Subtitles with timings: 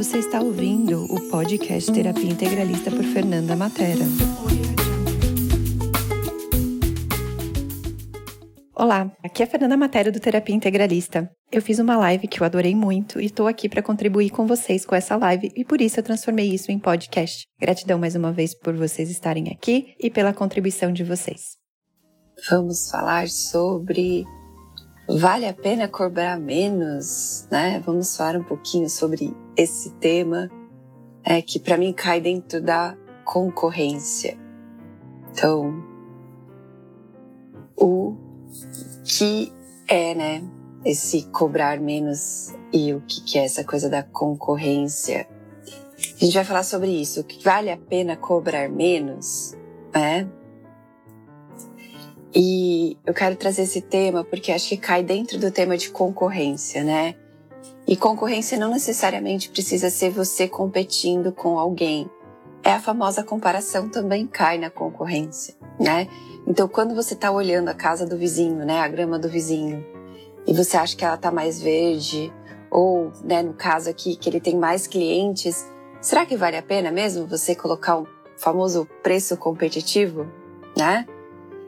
[0.00, 4.06] Você está ouvindo o podcast Terapia Integralista por Fernanda Matera.
[8.74, 11.30] Olá, aqui é a Fernanda Matera do Terapia Integralista.
[11.52, 14.86] Eu fiz uma live que eu adorei muito e estou aqui para contribuir com vocês
[14.86, 17.44] com essa live e por isso eu transformei isso em podcast.
[17.60, 21.58] Gratidão mais uma vez por vocês estarem aqui e pela contribuição de vocês.
[22.48, 24.24] Vamos falar sobre
[25.18, 27.82] vale a pena cobrar menos, né?
[27.84, 30.50] Vamos falar um pouquinho sobre esse tema
[31.24, 34.38] é, que para mim cai dentro da concorrência.
[35.30, 35.82] Então,
[37.76, 38.16] o
[39.04, 39.52] que
[39.88, 40.42] é, né,
[40.84, 45.28] esse cobrar menos e o que é essa coisa da concorrência?
[46.20, 47.24] A gente vai falar sobre isso.
[47.24, 49.54] Que vale a pena cobrar menos,
[49.94, 50.28] né?
[52.34, 56.84] E eu quero trazer esse tema porque acho que cai dentro do tema de concorrência,
[56.84, 57.16] né?
[57.86, 62.08] E concorrência não necessariamente precisa ser você competindo com alguém.
[62.62, 66.06] É a famosa comparação também cai na concorrência, né?
[66.46, 69.84] Então, quando você está olhando a casa do vizinho, né, a grama do vizinho,
[70.46, 72.32] e você acha que ela está mais verde,
[72.70, 75.66] ou, né, no caso aqui, que ele tem mais clientes,
[76.00, 78.06] será que vale a pena mesmo você colocar o
[78.36, 80.26] famoso preço competitivo,
[80.76, 81.06] né?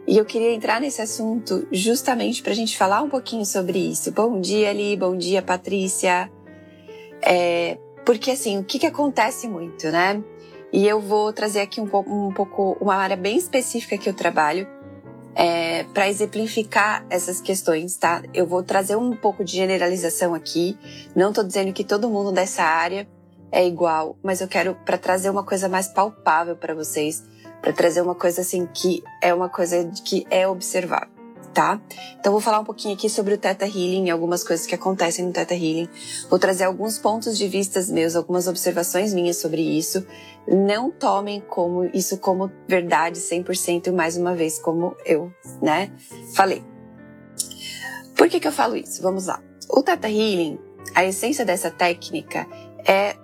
[0.06, 4.10] E eu queria entrar nesse assunto justamente para a gente falar um pouquinho sobre isso.
[4.10, 6.30] Bom dia, Ali, bom dia, Patrícia.
[7.22, 10.22] É, porque assim, o que, que acontece muito, né?
[10.72, 14.14] E eu vou trazer aqui um pouco, um pouco uma área bem específica que eu
[14.14, 14.66] trabalho
[15.34, 18.22] é, para exemplificar essas questões, tá?
[18.34, 20.76] Eu vou trazer um pouco de generalização aqui.
[21.14, 23.06] Não estou dizendo que todo mundo dessa área
[23.52, 27.22] é igual, mas eu quero para trazer uma coisa mais palpável para vocês
[27.62, 31.08] para trazer uma coisa assim que é uma coisa que é observável,
[31.54, 31.80] tá?
[32.18, 35.32] Então vou falar um pouquinho aqui sobre o Theta Healing, algumas coisas que acontecem no
[35.32, 35.88] Theta Healing.
[36.28, 40.04] Vou trazer alguns pontos de vista meus, algumas observações minhas sobre isso.
[40.46, 45.32] Não tomem como isso como verdade 100% mais uma vez como eu,
[45.62, 45.92] né,
[46.34, 46.64] falei.
[48.16, 49.00] Por que que eu falo isso?
[49.00, 49.40] Vamos lá.
[49.68, 50.58] O Theta Healing,
[50.94, 52.46] a essência dessa técnica
[52.86, 53.14] é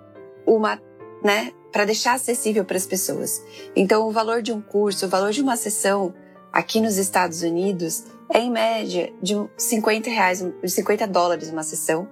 [0.47, 0.81] uma,
[1.23, 3.41] né, para deixar acessível para as pessoas.
[3.75, 6.13] Então, o valor de um curso, o valor de uma sessão
[6.51, 12.07] aqui nos Estados Unidos é em média de 50 reais, 50 dólares uma sessão,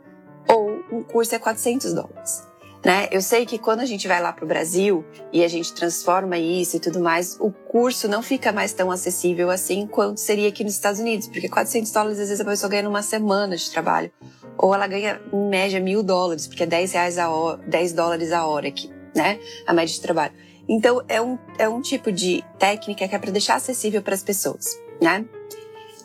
[0.47, 2.46] ou um curso é 400 dólares.
[2.85, 3.09] Né?
[3.12, 5.03] Eu sei que quando a gente vai lá para o Brasil
[5.34, 9.50] e a gente transforma isso e tudo mais, o curso não fica mais tão acessível
[9.50, 12.84] assim quanto seria aqui nos Estados Unidos, porque 400 dólares às vezes a pessoa ganha
[12.84, 14.12] numa semana de trabalho,
[14.57, 18.31] ou ela ganha em média mil dólares, porque é 10 reais a hora, 10 dólares
[18.31, 19.39] a hora aqui né?
[19.66, 20.33] A média de trabalho.
[20.69, 24.23] Então, é um, é um tipo de técnica que é para deixar acessível para as
[24.23, 25.25] pessoas, né?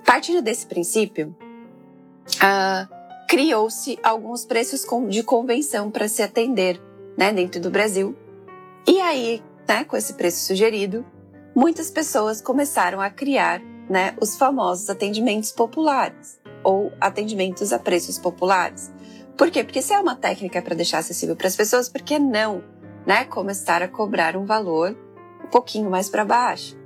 [0.05, 1.37] Partindo desse princípio,
[2.37, 2.89] uh,
[3.29, 6.81] criou-se alguns preços de convenção para se atender,
[7.17, 8.17] né, dentro do Brasil.
[8.87, 11.05] E aí, né, com esse preço sugerido,
[11.55, 18.91] muitas pessoas começaram a criar, né, os famosos atendimentos populares ou atendimentos a preços populares.
[19.37, 19.65] Por quê?
[19.65, 22.63] Porque se é uma técnica para deixar acessível para as pessoas, por que não
[23.07, 24.97] né, começar a cobrar um valor
[25.45, 26.77] um pouquinho mais para baixo.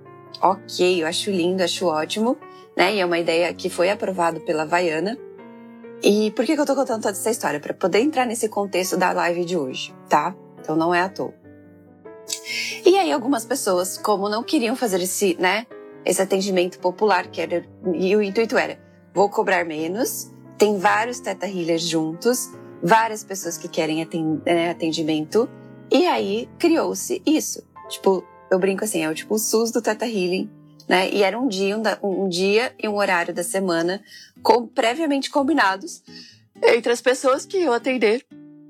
[0.41, 2.37] Ok, eu acho lindo, acho ótimo,
[2.77, 2.95] né?
[2.95, 5.17] E é uma ideia que foi aprovado pela Vaiana.
[6.03, 7.59] E por que, que eu tô contando toda essa história?
[7.59, 10.35] Para poder entrar nesse contexto da live de hoje, tá?
[10.61, 11.33] Então não é à toa.
[12.85, 15.67] E aí algumas pessoas, como não queriam fazer esse, né,
[16.05, 18.79] esse atendimento popular, que era, e o intuito era,
[19.15, 22.51] vou cobrar menos, tem vários teta healers juntos,
[22.83, 24.07] várias pessoas que querem
[24.45, 25.49] né, atendimento,
[25.91, 27.63] e aí criou-se isso.
[27.89, 30.51] Tipo, eu brinco assim, é o tipo o SUS do Teta Healing,
[30.89, 31.11] né?
[31.11, 34.03] E era um dia, um, um dia e um horário da semana
[34.43, 36.03] com, previamente combinados
[36.63, 38.25] entre as pessoas que iam atender,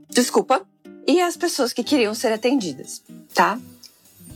[0.08, 0.66] desculpa,
[1.06, 3.02] e as pessoas que queriam ser atendidas,
[3.32, 3.58] tá?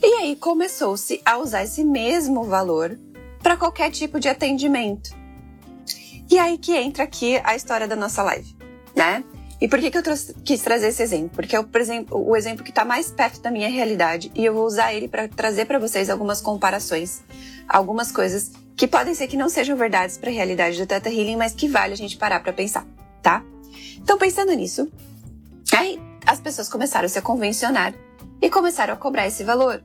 [0.01, 2.97] E aí começou-se a usar esse mesmo valor
[3.43, 5.13] para qualquer tipo de atendimento.
[6.29, 8.55] E aí que entra aqui a história da nossa live,
[8.95, 9.23] né?
[9.61, 10.03] E por que, que eu
[10.43, 11.29] quis trazer esse exemplo?
[11.35, 14.55] Porque é o, exemplo, o exemplo que está mais perto da minha realidade e eu
[14.55, 17.21] vou usar ele para trazer para vocês algumas comparações,
[17.69, 21.35] algumas coisas que podem ser que não sejam verdades para a realidade do Teta Healing,
[21.35, 22.87] mas que vale a gente parar para pensar,
[23.21, 23.45] tá?
[23.97, 24.91] Então, pensando nisso,
[25.71, 27.93] aí as pessoas começaram a se convencionar
[28.41, 29.83] e começaram a cobrar esse valor.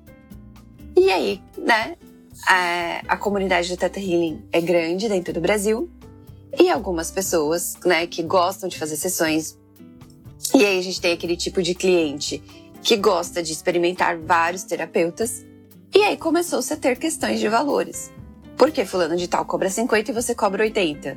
[0.97, 1.99] E aí, né,
[2.49, 5.91] a, a comunidade do Teta Healing é grande dentro do Brasil
[6.59, 9.59] e algumas pessoas, né, que gostam de fazer sessões
[10.55, 12.43] e aí a gente tem aquele tipo de cliente
[12.83, 15.45] que gosta de experimentar vários terapeutas.
[15.95, 18.13] E aí começou-se a ter questões de valores.
[18.57, 21.17] Por que fulano de tal cobra 50 e você cobra 80?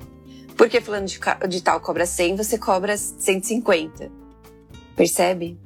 [0.58, 4.12] Por que fulano de, de tal cobra 100 e você cobra 150?
[4.96, 5.58] Percebe?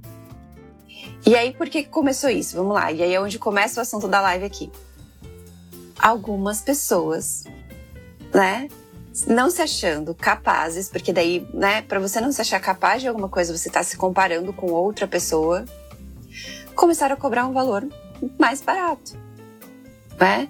[1.26, 2.56] E aí, por que começou isso?
[2.56, 2.92] Vamos lá.
[2.92, 4.72] E aí é onde começa o assunto da live aqui.
[5.98, 7.46] Algumas pessoas,
[8.34, 8.68] né,
[9.28, 13.30] não se achando capazes, porque daí, né, para você não se achar capaz de alguma
[13.30, 15.66] coisa, você tá se comparando com outra pessoa,
[16.76, 17.88] começaram a cobrar um valor
[18.40, 19.18] mais barato,
[20.20, 20.50] né?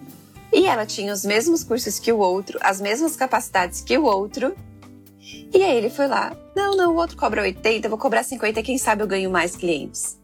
[0.51, 4.56] E ela tinha os mesmos cursos que o outro, as mesmas capacidades que o outro.
[5.51, 8.62] E aí ele foi lá, não, não, o outro cobra 80, eu vou cobrar 50,
[8.62, 10.19] quem sabe eu ganho mais clientes.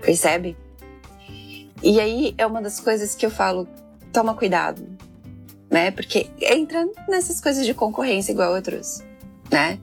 [0.00, 0.56] Percebe?
[1.82, 3.68] E aí é uma das coisas que eu falo,
[4.12, 4.84] toma cuidado,
[5.70, 5.90] né?
[5.90, 9.04] Porque entra nessas coisas de concorrência igual eu trouxe,
[9.50, 9.78] né?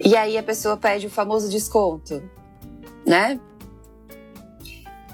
[0.00, 2.22] E aí a pessoa pede o famoso desconto,
[3.06, 3.38] né?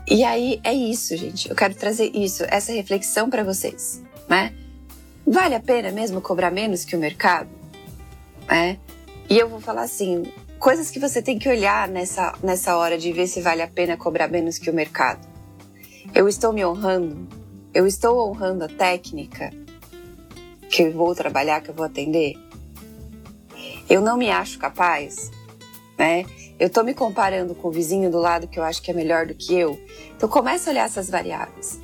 [0.08, 1.49] E aí é isso, gente.
[1.49, 4.52] Eu quero trazer isso, essa reflexão para vocês, né?
[5.26, 7.61] Vale a pena mesmo cobrar menos que o mercado?
[8.50, 8.79] né?
[9.29, 10.25] E eu vou falar assim,
[10.58, 13.97] coisas que você tem que olhar nessa, nessa hora de ver se vale a pena
[13.97, 15.26] cobrar menos que o mercado.
[16.12, 17.29] Eu estou me honrando?
[17.73, 19.52] Eu estou honrando a técnica
[20.70, 22.34] que eu vou trabalhar, que eu vou atender?
[23.88, 25.31] Eu não me acho capaz,
[25.99, 26.25] né?
[26.58, 29.26] Eu estou me comparando com o vizinho do lado que eu acho que é melhor
[29.26, 29.81] do que eu.
[30.17, 31.81] Então começa a olhar essas variáveis.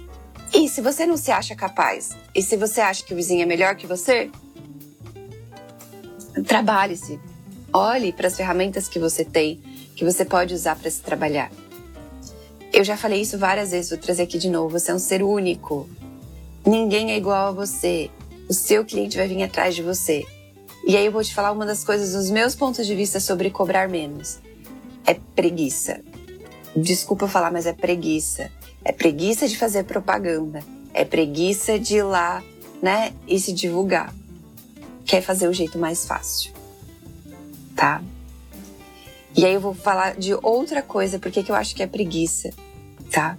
[0.54, 3.46] E se você não se acha capaz, e se você acha que o vizinho é
[3.46, 4.30] melhor que você,
[6.46, 7.18] trabalhe-se.
[7.72, 9.60] Olhe para as ferramentas que você tem,
[9.96, 11.50] que você pode usar para se trabalhar.
[12.72, 14.78] Eu já falei isso várias vezes, vou trazer aqui de novo.
[14.78, 15.88] Você é um ser único.
[16.64, 18.10] Ninguém é igual a você.
[18.48, 20.24] O seu cliente vai vir atrás de você.
[20.86, 23.50] E aí eu vou te falar uma das coisas dos meus pontos de vista sobre
[23.50, 24.38] cobrar menos.
[25.04, 26.00] É preguiça.
[26.76, 28.50] Desculpa falar, mas é preguiça.
[28.84, 30.62] É preguiça de fazer propaganda.
[30.94, 32.42] É preguiça de ir lá,
[32.80, 34.14] né, e se divulgar
[35.06, 36.52] quer fazer o jeito mais fácil,
[37.74, 38.02] tá?
[39.34, 42.50] E aí eu vou falar de outra coisa, porque que eu acho que é preguiça,
[43.10, 43.38] tá?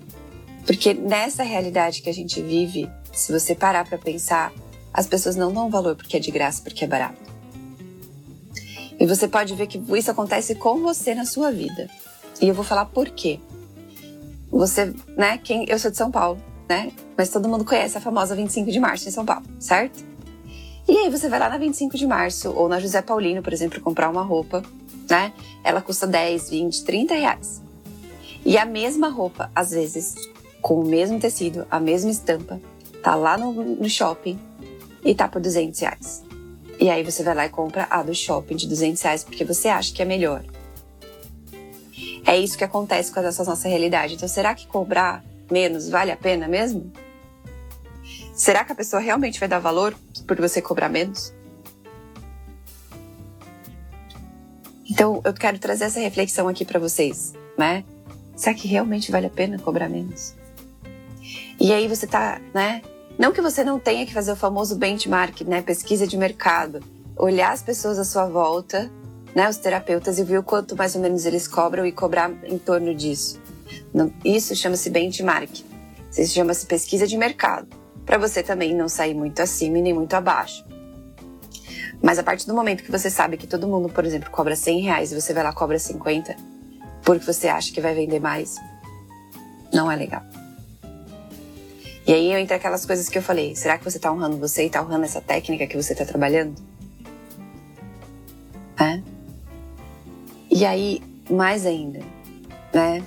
[0.65, 4.53] Porque nessa realidade que a gente vive, se você parar para pensar,
[4.97, 7.21] as pessoas não dão valor porque é de graça, porque é barato.
[8.99, 11.87] E você pode ver que isso acontece com você na sua vida.
[12.41, 13.39] E eu vou falar por quê.
[14.49, 16.91] Você, né, quem eu sou de São Paulo, né?
[17.15, 20.03] Mas todo mundo conhece a famosa 25 de março em São Paulo, certo?
[20.87, 23.79] E aí você vai lá na 25 de março ou na José Paulino, por exemplo,
[23.79, 24.63] comprar uma roupa,
[25.07, 25.31] né?
[25.63, 27.61] Ela custa 10, 20, 30 reais.
[28.43, 30.15] E a mesma roupa, às vezes,
[30.59, 32.59] com o mesmo tecido, a mesma estampa,
[33.03, 34.39] tá lá no, no shopping
[35.07, 36.23] e tá por 200 reais.
[36.77, 39.69] E aí você vai lá e compra a do shopping de 200 reais porque você
[39.69, 40.43] acha que é melhor.
[42.25, 44.15] É isso que acontece com essa nossa realidade.
[44.15, 46.91] Então, será que cobrar menos vale a pena mesmo?
[48.35, 49.95] Será que a pessoa realmente vai dar valor
[50.27, 51.33] por você cobrar menos?
[54.91, 57.85] Então, eu quero trazer essa reflexão aqui para vocês, né?
[58.35, 60.35] Será que realmente vale a pena cobrar menos?
[61.59, 62.81] E aí você tá, né?
[63.17, 65.61] Não que você não tenha que fazer o famoso benchmark, né?
[65.61, 66.81] Pesquisa de mercado,
[67.15, 68.91] olhar as pessoas à sua volta,
[69.35, 69.49] né?
[69.49, 72.93] Os terapeutas e ver o quanto mais ou menos eles cobram e cobrar em torno
[72.93, 73.39] disso.
[74.23, 75.63] Isso chama-se benchmark.
[76.11, 77.67] Isso chama-se pesquisa de mercado
[78.05, 80.65] para você também não sair muito acima e nem muito abaixo.
[82.01, 84.81] Mas a partir do momento que você sabe que todo mundo, por exemplo, cobra 100
[84.81, 86.35] reais e você vai lá cobra 50
[87.03, 88.55] porque você acha que vai vender mais,
[89.73, 90.23] não é legal.
[92.07, 93.53] E aí entra aquelas coisas que eu falei.
[93.53, 96.55] Será que você está honrando você e está honrando essa técnica que você está trabalhando?
[98.79, 99.01] É?
[100.49, 101.99] E aí, mais ainda,
[102.73, 103.03] né?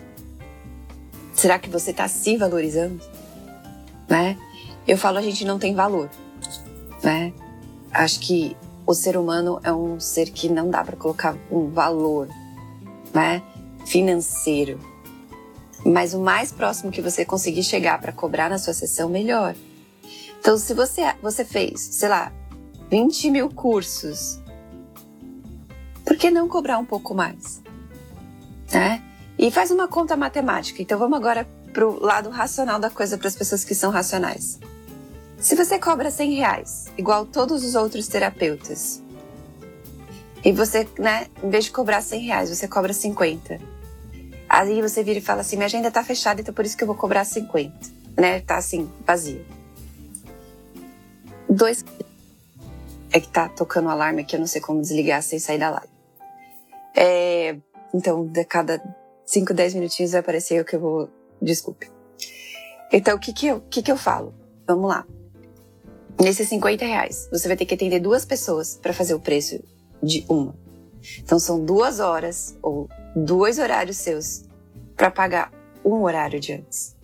[1.32, 3.00] Será que você está se valorizando?
[4.06, 4.36] Né?
[4.86, 6.10] Eu falo a gente não tem valor,
[7.02, 7.32] né?
[7.90, 8.54] Acho que
[8.86, 12.28] o ser humano é um ser que não dá para colocar um valor,
[13.14, 13.42] né?
[13.86, 14.89] Financeiro.
[15.84, 19.54] Mas o mais próximo que você conseguir chegar para cobrar na sua sessão, melhor.
[20.38, 22.32] Então, se você, você fez, sei lá,
[22.90, 24.40] 20 mil cursos,
[26.04, 27.62] por que não cobrar um pouco mais?
[28.72, 29.02] Né?
[29.38, 30.82] E faz uma conta matemática.
[30.82, 34.58] Então, vamos agora para o lado racional da coisa para as pessoas que são racionais.
[35.38, 39.02] Se você cobra 100 reais, igual todos os outros terapeutas,
[40.44, 43.58] e você, né, em vez de cobrar 100 reais, você cobra 50.
[44.52, 46.86] Aí você vira e fala assim: minha agenda tá fechada, então por isso que eu
[46.88, 47.72] vou cobrar 50.
[48.18, 48.40] Né?
[48.40, 49.46] Tá assim, vazio.
[51.48, 51.84] Dois.
[53.12, 55.70] É que tá tocando o alarme aqui, eu não sei como desligar sem sair da
[55.70, 55.88] live.
[56.96, 57.56] É,
[57.94, 58.82] então, de cada
[59.24, 61.08] 5, 10 minutinhos vai aparecer o que eu vou.
[61.40, 61.90] Desculpe.
[62.92, 64.34] Então, o que que eu, que que eu falo?
[64.66, 65.06] Vamos lá.
[66.20, 69.62] Nesses 50 reais, você vai ter que atender duas pessoas para fazer o preço
[70.02, 70.54] de uma.
[71.18, 74.44] Então são duas horas ou dois horários seus
[74.96, 75.52] para pagar
[75.84, 76.96] um horário de antes?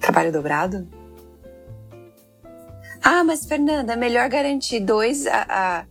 [0.00, 0.88] Trabalho dobrado?
[3.02, 5.86] Ah, mas Fernanda, é melhor garantir dois a,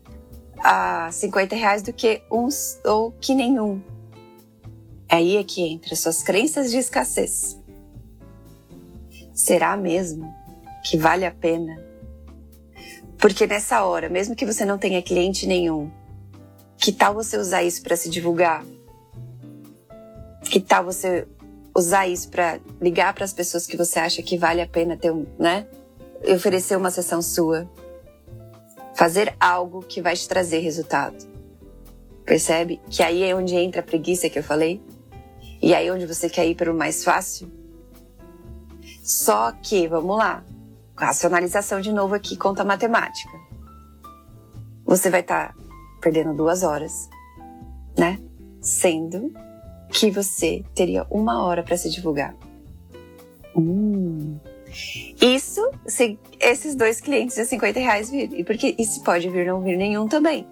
[0.64, 3.82] a, a 50 reais do que uns ou que nenhum.
[5.10, 7.60] Aí é que entra suas crenças de escassez.
[9.34, 10.34] Será mesmo
[10.84, 11.84] que vale a pena?
[13.18, 15.92] Porque nessa hora, mesmo que você não tenha cliente nenhum,
[16.82, 18.66] que tal você usar isso para se divulgar?
[20.44, 21.28] Que tal você
[21.76, 25.12] usar isso para ligar para as pessoas que você acha que vale a pena ter
[25.12, 25.68] um, né?
[26.28, 27.70] oferecer uma sessão sua.
[28.96, 31.16] Fazer algo que vai te trazer resultado.
[32.26, 32.82] Percebe?
[32.90, 34.82] Que aí é onde entra a preguiça que eu falei.
[35.62, 37.48] E aí é onde você quer ir para o mais fácil.
[39.04, 40.44] Só que, vamos lá,
[40.96, 43.32] racionalização de novo aqui, conta matemática.
[44.84, 45.61] Você vai estar tá
[46.02, 47.10] perdendo duas horas,
[47.98, 48.20] né?
[48.60, 49.32] Sendo
[49.90, 52.36] que você teria uma hora para se divulgar.
[53.56, 54.38] Hum.
[55.22, 58.44] Isso se esses dois clientes de 50 reais virem.
[58.44, 60.48] Porque isso pode vir não vir nenhum também.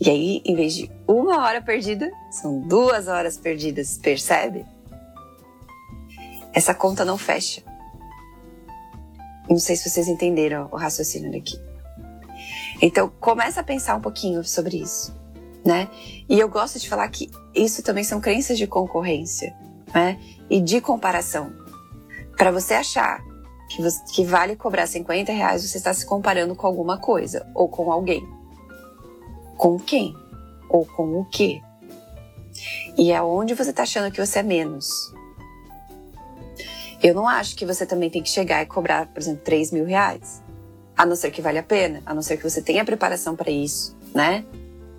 [0.00, 4.64] E aí, em vez de uma hora perdida, são duas horas perdidas, percebe?
[6.52, 7.62] Essa conta não fecha.
[9.48, 11.58] Não sei se vocês entenderam o raciocínio daqui.
[12.80, 15.14] Então, começa a pensar um pouquinho sobre isso,
[15.64, 15.88] né?
[16.28, 19.54] E eu gosto de falar que isso também são crenças de concorrência,
[19.94, 20.18] né?
[20.50, 21.52] E de comparação.
[22.36, 23.20] Para você achar
[23.70, 27.68] que, você, que vale cobrar 50 reais, você está se comparando com alguma coisa ou
[27.68, 28.26] com alguém.
[29.56, 30.14] Com quem?
[30.68, 31.62] Ou com o quê?
[32.96, 34.88] E é onde você está achando que você é menos.
[37.02, 39.84] Eu não acho que você também tem que chegar e cobrar, por exemplo, 3 mil
[39.84, 40.42] reais.
[40.96, 43.50] A não ser que vale a pena, a não ser que você tenha preparação para
[43.50, 44.44] isso, né?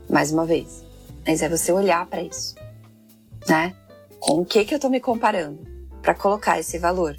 [0.10, 0.84] Mais uma vez.
[1.26, 2.56] Mas é você olhar para isso,
[3.48, 3.76] né?
[4.20, 5.60] Com o que que eu tô me comparando
[6.02, 7.18] para colocar esse valor?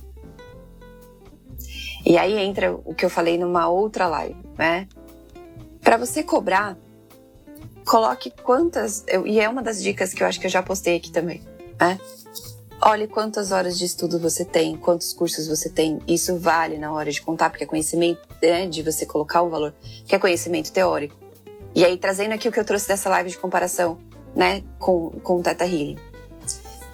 [2.06, 4.88] E aí entra o que eu falei numa outra live, né?
[5.82, 6.76] Para você cobrar,
[7.84, 9.04] coloque quantas.
[9.06, 11.42] Eu, e é uma das dicas que eu acho que eu já postei aqui também,
[11.78, 11.98] né?
[12.80, 15.98] Olhe quantas horas de estudo você tem, quantos cursos você tem.
[16.06, 19.74] Isso vale na hora de contar, porque é conhecimento, né, de você colocar o valor,
[20.06, 21.16] que é conhecimento teórico.
[21.74, 23.98] E aí, trazendo aqui o que eu trouxe dessa live de comparação,
[24.34, 25.98] né, com, com o Teta Healing.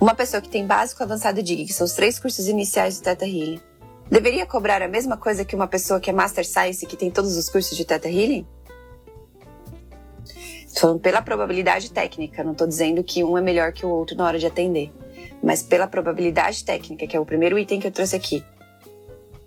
[0.01, 3.03] Uma pessoa que tem básico, avançado e DIG, que são os três cursos iniciais do
[3.03, 3.61] Teta Healing,
[4.11, 7.37] deveria cobrar a mesma coisa que uma pessoa que é Master Science que tem todos
[7.37, 8.47] os cursos de Theta Healing?
[10.67, 14.17] Estou falando pela probabilidade técnica, não estou dizendo que um é melhor que o outro
[14.17, 14.91] na hora de atender.
[15.45, 18.43] Mas pela probabilidade técnica, que é o primeiro item que eu trouxe aqui.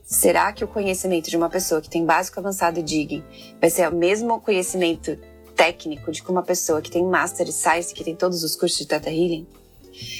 [0.04, 3.24] Será que o conhecimento de uma pessoa que tem básico avançado e DIG
[3.60, 5.18] vai ser o mesmo conhecimento
[5.56, 9.10] técnico de uma pessoa que tem Master Science, que tem todos os cursos de Theta
[9.10, 9.48] Healing?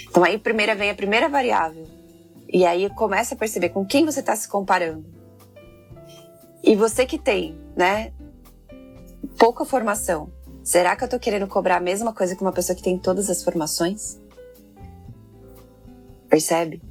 [0.10, 1.88] Então aí primeira vem a primeira variável,
[2.52, 5.06] e aí começa a perceber com quem você está se comparando.
[6.64, 8.12] E você que tem, né,
[9.38, 10.32] pouca formação,
[10.64, 13.30] será que eu estou querendo cobrar a mesma coisa que uma pessoa que tem todas
[13.30, 14.20] as formações?
[16.30, 16.82] Percebe?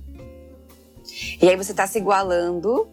[1.40, 2.88] E aí você está se igualando,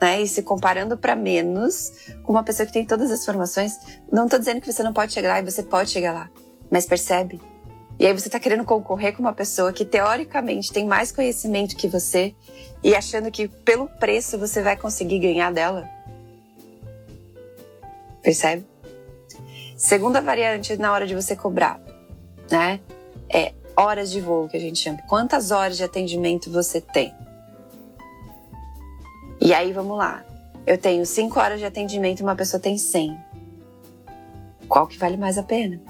[0.00, 1.90] né, e se comparando para menos
[2.22, 3.72] com uma pessoa que tem todas as formações.
[4.10, 6.30] Não estou dizendo que você não pode chegar lá e você pode chegar lá,
[6.70, 7.40] mas percebe?
[7.98, 11.88] E aí você está querendo concorrer com uma pessoa que teoricamente tem mais conhecimento que
[11.88, 12.32] você
[12.82, 15.88] e achando que pelo preço você vai conseguir ganhar dela.
[18.22, 18.64] Percebe?
[19.76, 21.80] Segunda variante na hora de você cobrar,
[22.48, 22.78] né?
[23.28, 24.98] É horas de voo que a gente chama.
[25.06, 27.14] Quantas horas de atendimento você tem?
[29.40, 30.24] E aí vamos lá.
[30.66, 33.16] Eu tenho 5 horas de atendimento e uma pessoa tem 100.
[34.68, 35.80] Qual que vale mais a pena?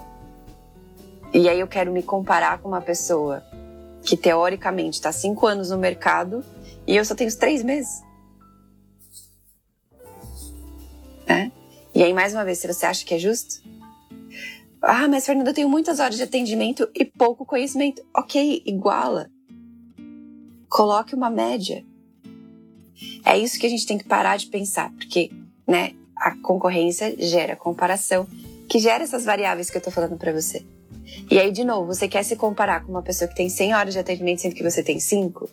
[1.32, 3.42] E aí eu quero me comparar com uma pessoa
[4.02, 6.44] que teoricamente está cinco anos no mercado
[6.86, 8.02] e eu só tenho três meses.
[11.26, 11.50] Né?
[11.94, 13.60] E aí, mais uma vez, se você acha que é justo?
[14.82, 18.02] Ah, mas Fernanda, eu tenho muitas horas de atendimento e pouco conhecimento.
[18.16, 19.30] Ok, iguala.
[20.68, 21.84] Coloque uma média.
[23.24, 25.30] É isso que a gente tem que parar de pensar, porque
[25.66, 28.26] né, a concorrência gera comparação,
[28.68, 30.64] que gera essas variáveis que eu tô falando para você.
[31.30, 33.94] E aí, de novo, você quer se comparar com uma pessoa que tem 100 horas
[33.94, 35.48] de atendimento, sendo que você tem 5?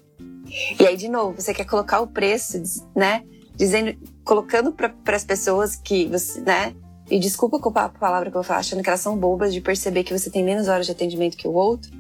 [0.79, 2.62] E aí, de novo, você quer colocar o preço,
[2.96, 3.24] né?
[3.55, 6.75] Dizendo, colocando para as pessoas que você, né?
[7.10, 10.04] E desculpa a palavra que eu vou falar, achando que elas são bobas de perceber
[10.04, 11.92] que você tem menos horas de atendimento que o outro.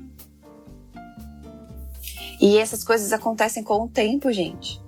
[2.41, 4.81] E essas coisas acontecem com o tempo, gente.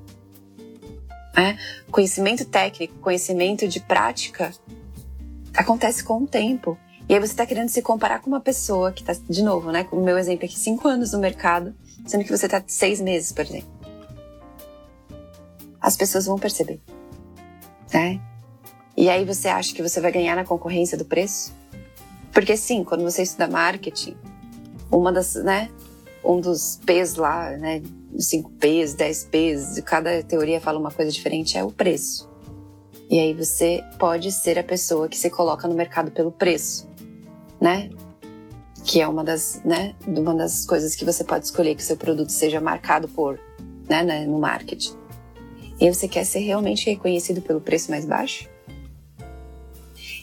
[1.36, 1.56] É?
[1.92, 4.52] Conhecimento técnico, conhecimento de prática,
[5.56, 6.78] acontece com o tempo.
[7.08, 9.88] E aí você está querendo se comparar com uma pessoa que está, de novo, né?
[9.92, 11.74] O meu exemplo aqui, cinco anos no mercado,
[12.06, 13.70] sendo que você está seis meses, por exemplo.
[15.80, 16.82] As pessoas vão perceber,
[17.94, 18.20] né?
[18.98, 21.54] E aí você acha que você vai ganhar na concorrência do preço?
[22.34, 24.18] Porque sim, quando você estuda marketing,
[24.92, 25.70] uma das, né?
[26.26, 27.84] Um dos P's lá, né?
[28.18, 32.28] 5 P's, 10 P's, cada teoria fala uma coisa diferente, é o preço.
[33.08, 36.90] E aí você pode ser a pessoa que se coloca no mercado pelo preço,
[37.62, 37.92] né?
[38.84, 42.32] Que é uma das, né, uma das coisas que você pode escolher que seu produto
[42.32, 43.40] seja marcado por,
[43.88, 44.96] né, né no marketing.
[45.80, 48.50] E você quer ser realmente reconhecido pelo preço mais baixo?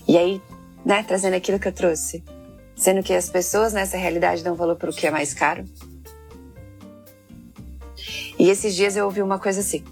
[0.06, 0.42] E aí,
[0.84, 2.22] né, trazendo aquilo que eu trouxe,
[2.76, 5.64] sendo que as pessoas nessa realidade dão valor para o que é mais caro.
[8.38, 9.84] E esses dias eu ouvi uma coisa assim.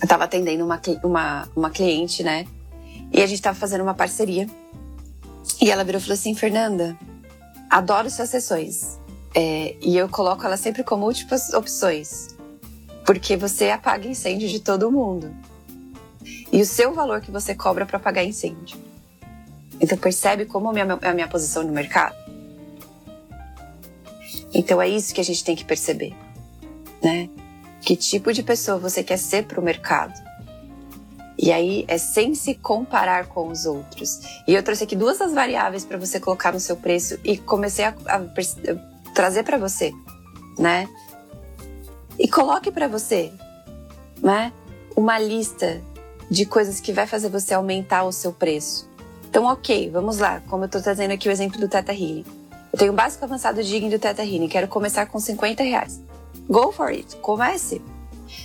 [0.00, 2.46] Eu estava atendendo uma, uma, uma cliente, né?
[3.12, 4.46] E a gente estava fazendo uma parceria.
[5.60, 6.96] E ela virou e falou assim: Fernanda,
[7.70, 8.98] adoro suas sessões.
[9.34, 12.36] É, e eu coloco ela sempre com múltiplas opções.
[13.06, 15.34] Porque você apaga incêndio de todo mundo.
[16.52, 18.78] E o seu valor que você cobra para apagar incêndio.
[19.80, 22.14] Então percebe como é a minha, a minha posição no mercado?
[24.54, 26.14] Então é isso que a gente tem que perceber,
[27.02, 27.28] né?
[27.80, 30.12] Que tipo de pessoa você quer ser para o mercado?
[31.38, 34.20] E aí é sem se comparar com os outros.
[34.46, 37.84] E eu trouxe aqui duas das variáveis para você colocar no seu preço e comecei
[37.84, 39.92] a, a, a trazer para você,
[40.58, 40.88] né?
[42.18, 43.32] E coloque para você,
[44.22, 44.52] né?
[44.94, 45.80] Uma lista
[46.30, 48.88] de coisas que vai fazer você aumentar o seu preço.
[49.32, 50.42] Então, ok, vamos lá.
[50.46, 52.26] Como eu estou trazendo aqui o exemplo do Teta Healing.
[52.70, 54.46] Eu tenho o básico avançado digno do Teta Healing.
[54.46, 56.02] Quero começar com 50 reais.
[56.46, 57.16] Go for it.
[57.16, 57.80] Comece.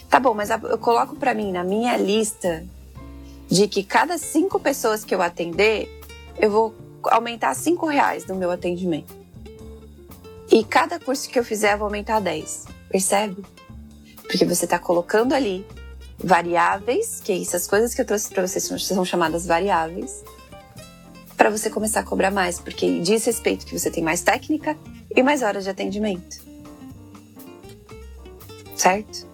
[0.10, 2.64] Tá bom, mas eu coloco para mim na minha lista
[3.50, 5.90] de que cada cinco pessoas que eu atender,
[6.40, 9.14] eu vou aumentar cinco reais no meu atendimento.
[10.50, 12.66] E cada curso que eu fizer, eu vou aumentar 10.
[12.90, 13.44] Percebe?
[14.22, 15.68] Porque você está colocando ali
[16.18, 20.24] variáveis, que essas coisas que eu trouxe para vocês são chamadas variáveis,
[21.38, 24.76] para você começar a cobrar mais, porque diz respeito que você tem mais técnica
[25.16, 26.42] e mais horas de atendimento.
[28.76, 29.28] Certo?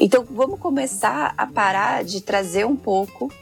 [0.00, 3.32] Então vamos começar a parar de trazer um pouco,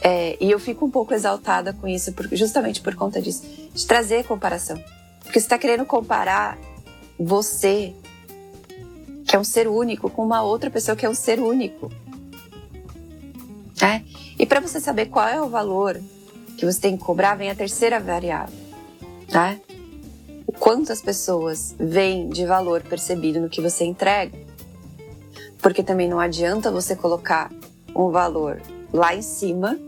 [0.00, 3.42] é, e eu fico um pouco exaltada com isso, por, justamente por conta disso,
[3.74, 4.76] de trazer comparação.
[5.24, 6.56] Porque você está querendo comparar
[7.18, 7.92] você,
[9.26, 11.90] que é um ser único, com uma outra pessoa que é um ser único.
[13.82, 14.02] É?
[14.38, 16.00] E para você saber qual é o valor
[16.56, 18.56] que você tem que cobrar, vem a terceira variável,
[19.28, 19.58] tá?
[20.46, 24.36] O quanto as pessoas veem de valor percebido no que você entrega.
[25.60, 27.50] Porque também não adianta você colocar
[27.94, 28.60] um valor
[28.92, 29.78] lá em cima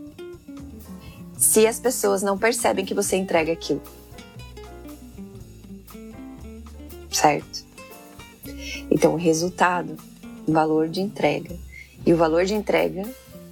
[1.37, 3.81] se as pessoas não percebem que você entrega aquilo.
[7.11, 7.65] Certo?
[8.89, 9.97] Então, o resultado,
[10.47, 11.55] o valor de entrega.
[12.05, 13.03] E o valor de entrega,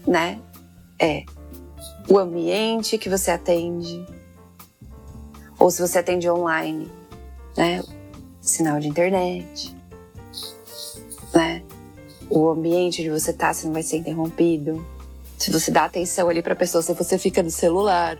[0.08, 0.39] né,
[0.99, 1.26] é
[2.08, 4.06] o ambiente que você atende,
[5.60, 6.92] ou se você atende online,
[7.56, 7.84] né?
[8.42, 9.76] Sinal de internet,
[11.34, 11.63] né?
[12.30, 14.86] O ambiente onde você tá, se não vai ser interrompido.
[15.38, 18.18] Se você dá atenção ali para a pessoa, se você fica no celular.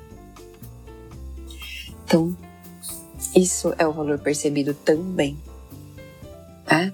[2.06, 2.36] Então,
[3.36, 5.38] isso é o valor percebido também.
[6.70, 6.94] Né?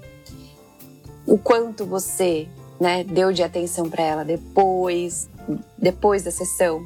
[1.25, 2.47] O quanto você
[2.79, 5.29] né, deu de atenção para ela depois,
[5.77, 6.85] depois da sessão.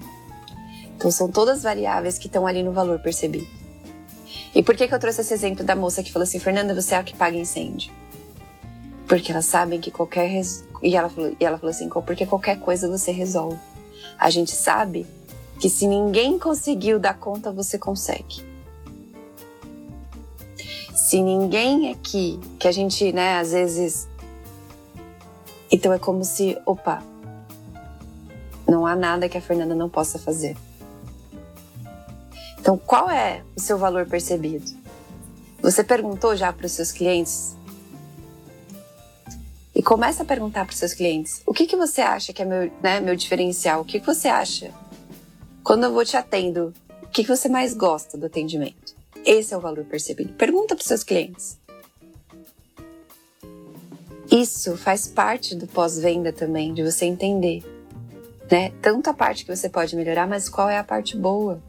[0.95, 3.47] Então são todas variáveis que estão ali no valor percebido.
[4.56, 6.93] E por que, que eu trouxe esse exemplo da moça que falou assim, Fernanda, você
[6.95, 7.91] é a que paga incêndio?
[9.08, 10.63] Porque elas sabem que qualquer res...
[10.82, 13.58] e ela falou, e ela falou assim, porque qualquer coisa você resolve.
[14.17, 15.06] A gente sabe
[15.60, 18.43] que se ninguém conseguiu dar conta, você consegue.
[20.93, 24.08] Se ninguém aqui, que a gente, né, às vezes.
[25.74, 27.02] Então é como se, opa,
[28.68, 30.56] não há nada que a Fernanda não possa fazer.
[32.60, 34.72] Então, qual é o seu valor percebido?
[35.64, 37.56] Você perguntou já para os seus clientes?
[39.74, 42.46] E começa a perguntar para os seus clientes: o que, que você acha que é
[42.46, 43.82] meu, né, meu diferencial?
[43.82, 44.72] O que, que você acha?
[45.64, 48.94] Quando eu vou te atendo, o que, que você mais gosta do atendimento?
[49.26, 50.34] Esse é o valor percebido.
[50.34, 51.58] Pergunta para os seus clientes.
[54.34, 57.63] Isso faz parte do pós-venda também, de você entender
[58.54, 58.72] né?
[58.84, 61.60] Tanto a parte que você pode melhorar, mas qual é a parte boa?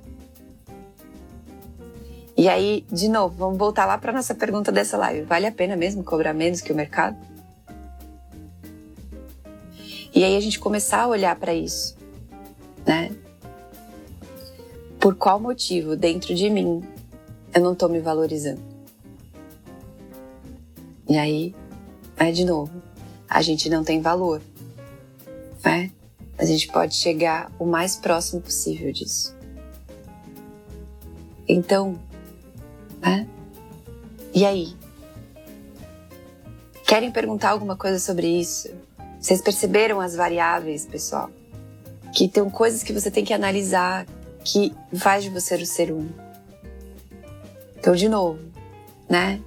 [2.36, 5.22] E aí, de novo, vamos voltar lá para nossa pergunta dessa live.
[5.22, 7.16] Vale a pena mesmo cobrar menos que o mercado?
[10.14, 11.96] E aí a gente começar a olhar para isso,
[12.84, 13.10] né?
[15.00, 16.82] por qual motivo dentro de mim
[17.54, 18.60] eu não tô me valorizando.
[21.08, 21.54] E aí,
[22.16, 22.82] é de novo,
[23.28, 24.40] a gente não tem valor,
[25.64, 25.90] né?
[26.36, 29.34] A gente pode chegar o mais próximo possível disso.
[31.48, 31.98] Então,
[33.00, 33.26] né?
[34.32, 34.74] E aí?
[36.86, 38.70] Querem perguntar alguma coisa sobre isso?
[39.20, 41.30] Vocês perceberam as variáveis, pessoal?
[42.12, 44.06] Que tem coisas que você tem que analisar
[44.44, 46.22] que faz de você o ser único.
[47.78, 48.38] Então, de novo,
[49.08, 49.40] né?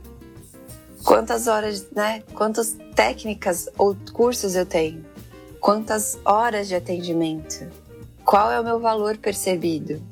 [1.07, 2.21] Quantas horas, né?
[2.33, 5.05] Quantas técnicas ou cursos eu tenho?
[5.57, 7.65] Quantas horas de atendimento?
[8.25, 10.03] Qual é o meu valor percebido?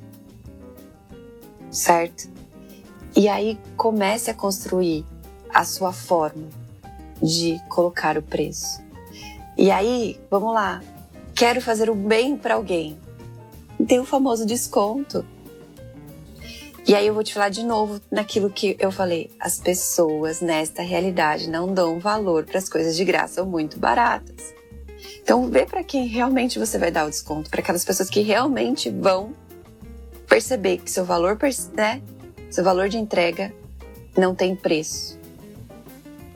[1.69, 2.29] Certo?
[3.13, 5.05] E aí comece a construir
[5.53, 6.47] a sua forma
[7.21, 8.81] de colocar o preço.
[9.57, 10.81] E aí, vamos lá.
[11.35, 12.97] Quero fazer o bem para alguém.
[13.85, 15.25] Tem o famoso desconto.
[16.87, 19.31] E aí eu vou te falar de novo naquilo que eu falei.
[19.39, 24.53] As pessoas nesta realidade não dão valor para as coisas de graça ou muito baratas.
[25.19, 28.91] Então vê para quem realmente você vai dar o desconto, para aquelas pessoas que realmente
[28.91, 29.33] vão
[30.27, 31.39] perceber que seu valor,
[31.73, 32.01] né,
[32.51, 33.51] seu valor de entrega
[34.15, 35.17] não tem preço.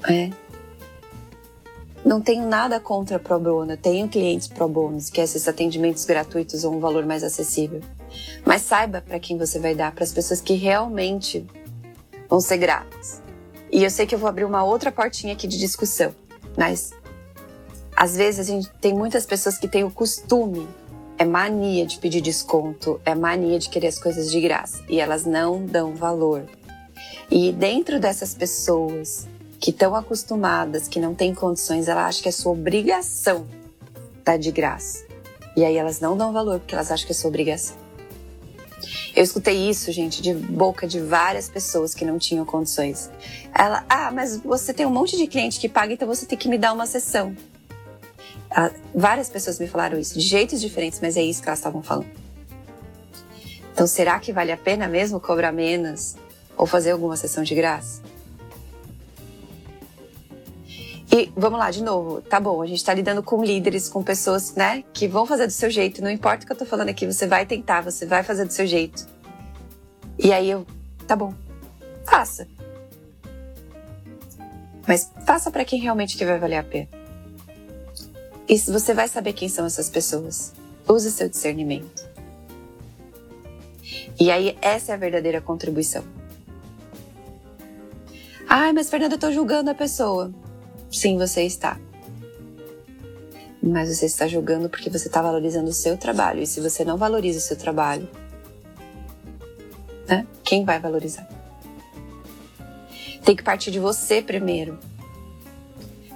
[0.09, 0.31] É.
[2.03, 6.73] Não tenho nada contra pro bono, tenho clientes pro bônus, que esses atendimentos gratuitos ou
[6.73, 7.81] um valor mais acessível.
[8.45, 11.45] Mas saiba para quem você vai dar, para as pessoas que realmente
[12.29, 13.21] vão ser gratas.
[13.71, 16.15] E eu sei que eu vou abrir uma outra portinha aqui de discussão,
[16.57, 16.91] mas
[17.95, 20.67] às vezes a gente tem muitas pessoas que têm o costume,
[21.17, 25.25] é mania de pedir desconto, é mania de querer as coisas de graça e elas
[25.25, 26.45] não dão valor.
[27.29, 29.27] E dentro dessas pessoas
[29.59, 33.45] que estão acostumadas, que não têm condições, ela acha que é sua obrigação
[34.23, 35.05] dar de graça.
[35.55, 37.75] E aí elas não dão valor porque elas acham que é sua obrigação.
[39.15, 43.09] Eu escutei isso, gente, de boca de várias pessoas que não tinham condições.
[43.53, 46.47] Ela, ah, mas você tem um monte de cliente que paga, então você tem que
[46.47, 47.35] me dar uma sessão.
[48.49, 51.83] Ela, várias pessoas me falaram isso, de jeitos diferentes, mas é isso que elas estavam
[51.83, 52.07] falando.
[53.73, 56.15] Então, será que vale a pena mesmo cobrar menos
[56.55, 58.01] ou fazer alguma sessão de graça?
[61.11, 64.53] E vamos lá, de novo, tá bom, a gente tá lidando com líderes, com pessoas,
[64.53, 67.07] né, que vão fazer do seu jeito, não importa o que eu tô falando aqui,
[67.07, 69.07] você vai tentar, você vai fazer do seu jeito.
[70.19, 70.67] E aí eu,
[71.07, 71.33] tá bom,
[72.05, 72.47] faça.
[74.87, 76.87] Mas faça para quem realmente que vai valer a pena.
[78.47, 80.53] E você vai saber quem são essas pessoas.
[80.87, 82.09] Use seu discernimento.
[84.19, 86.03] E aí, essa é a verdadeira contribuição.
[88.47, 90.33] Ai, mas Fernanda, eu tô julgando a pessoa.
[90.91, 91.79] Sim, você está.
[93.61, 96.41] Mas você está julgando porque você está valorizando o seu trabalho.
[96.41, 98.09] E se você não valoriza o seu trabalho,
[100.07, 100.25] né?
[100.43, 101.27] quem vai valorizar?
[103.23, 104.79] Tem que partir de você primeiro.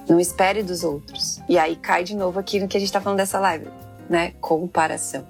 [0.08, 1.40] Não espere dos outros.
[1.48, 3.68] E aí cai de novo aqui no que a gente está falando dessa live,
[4.08, 4.32] né?
[4.40, 5.26] Comparação.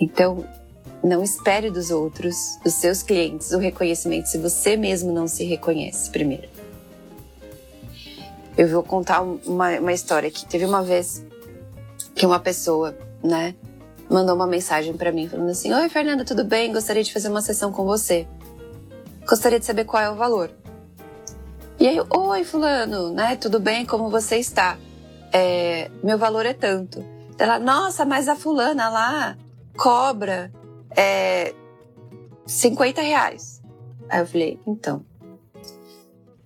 [0.00, 0.44] Então,
[1.02, 6.10] não espere dos outros, dos seus clientes, o reconhecimento se você mesmo não se reconhece
[6.10, 6.51] primeiro.
[8.62, 10.46] Eu vou contar uma, uma história aqui.
[10.46, 11.26] Teve uma vez
[12.14, 13.56] que uma pessoa, né,
[14.08, 16.72] mandou uma mensagem para mim falando assim: Oi, Fernanda, tudo bem?
[16.72, 18.24] Gostaria de fazer uma sessão com você.
[19.26, 20.48] Gostaria de saber qual é o valor.
[21.80, 23.34] E aí, oi, fulano, né?
[23.34, 23.84] Tudo bem?
[23.84, 24.78] Como você está?
[25.32, 27.04] É, meu valor é tanto.
[27.40, 29.36] Ela, nossa, mas a fulana lá
[29.76, 30.52] cobra
[30.96, 31.52] é,
[32.46, 33.60] 50 reais.
[34.08, 35.04] Aí eu falei, então.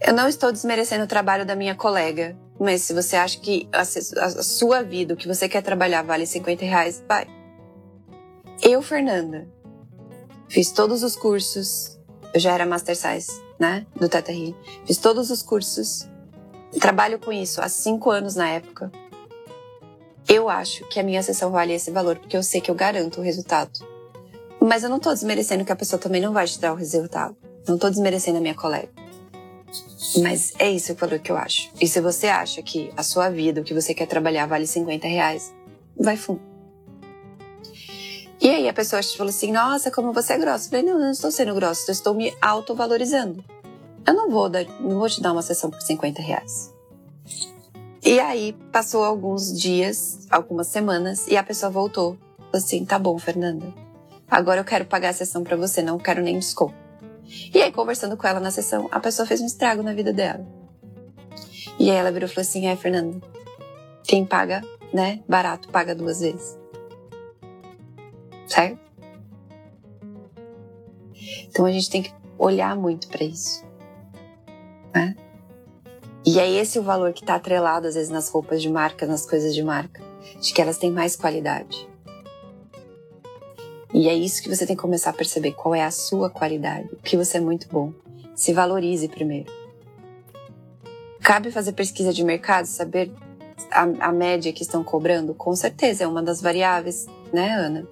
[0.06, 3.84] Eu não estou desmerecendo o trabalho da minha colega, mas se você acha que a,
[3.84, 7.26] sua vida, o que você quer trabalhar, vale 50 reais, vai.
[8.62, 9.48] Eu, Fernanda,
[10.48, 11.98] fiz todos os cursos,
[12.32, 14.54] eu já era Master Size né, do Teta Healing.
[14.86, 16.08] Fiz todos os cursos,
[16.80, 18.92] trabalho com isso há cinco anos na época.
[20.28, 23.18] Eu acho que a minha sessão vale esse valor, porque eu sei que eu garanto
[23.18, 23.72] o resultado.
[24.60, 27.36] Mas eu não tô desmerecendo que a pessoa também não vai te dar o resultado.
[27.66, 29.05] Não tô desmerecendo a minha colega.
[30.22, 31.70] Mas é isso o que eu acho.
[31.80, 35.06] E se você acha que a sua vida, o que você quer trabalhar, vale 50
[35.06, 35.52] reais,
[35.98, 36.40] vai fundo.
[38.40, 40.66] E aí a pessoa falou assim: Nossa, como você é grossa.
[40.66, 43.44] Eu falei: Não, eu não estou sendo grossa, eu estou me autovalorizando.
[44.06, 46.72] Eu não vou, dar, não vou te dar uma sessão por 50 reais.
[48.04, 52.16] E aí passou alguns dias, algumas semanas, e a pessoa voltou.
[52.36, 53.66] Falou assim: Tá bom, Fernanda.
[54.30, 56.85] Agora eu quero pagar a sessão para você, não quero nem desconto.
[57.52, 60.46] E aí, conversando com ela na sessão, a pessoa fez um estrago na vida dela.
[61.78, 63.20] E aí ela virou e falou assim: É, Fernanda,
[64.04, 64.62] quem paga,
[64.92, 66.58] né, barato, paga duas vezes.
[68.46, 68.78] certo?
[71.48, 73.64] Então a gente tem que olhar muito para isso.
[74.94, 75.16] Né?
[76.24, 79.26] E é esse o valor que está atrelado às vezes nas roupas de marca, nas
[79.26, 80.02] coisas de marca,
[80.40, 81.88] de que elas têm mais qualidade.
[83.94, 86.88] E é isso que você tem que começar a perceber qual é a sua qualidade,
[86.92, 87.92] o que você é muito bom.
[88.34, 89.50] Se valorize primeiro.
[91.20, 93.10] Cabe fazer pesquisa de mercado, saber
[93.70, 95.34] a, a média que estão cobrando?
[95.34, 97.86] Com certeza, é uma das variáveis, né, Ana?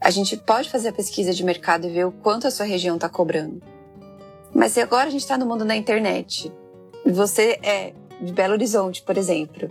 [0.00, 2.96] A gente pode fazer a pesquisa de mercado e ver o quanto a sua região
[2.96, 3.62] está cobrando.
[4.54, 6.52] Mas se agora a gente está no mundo da internet,
[7.04, 9.70] você é de Belo Horizonte, por exemplo,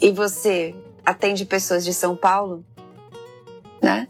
[0.00, 0.74] e você
[1.04, 2.64] atende pessoas de São Paulo,
[3.82, 4.06] né?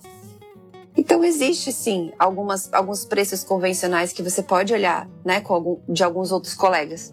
[0.97, 6.03] Então existe sim algumas, alguns preços convencionais que você pode olhar, né, com algum, de
[6.03, 7.11] alguns outros colegas.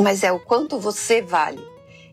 [0.00, 1.64] Mas é o quanto você vale.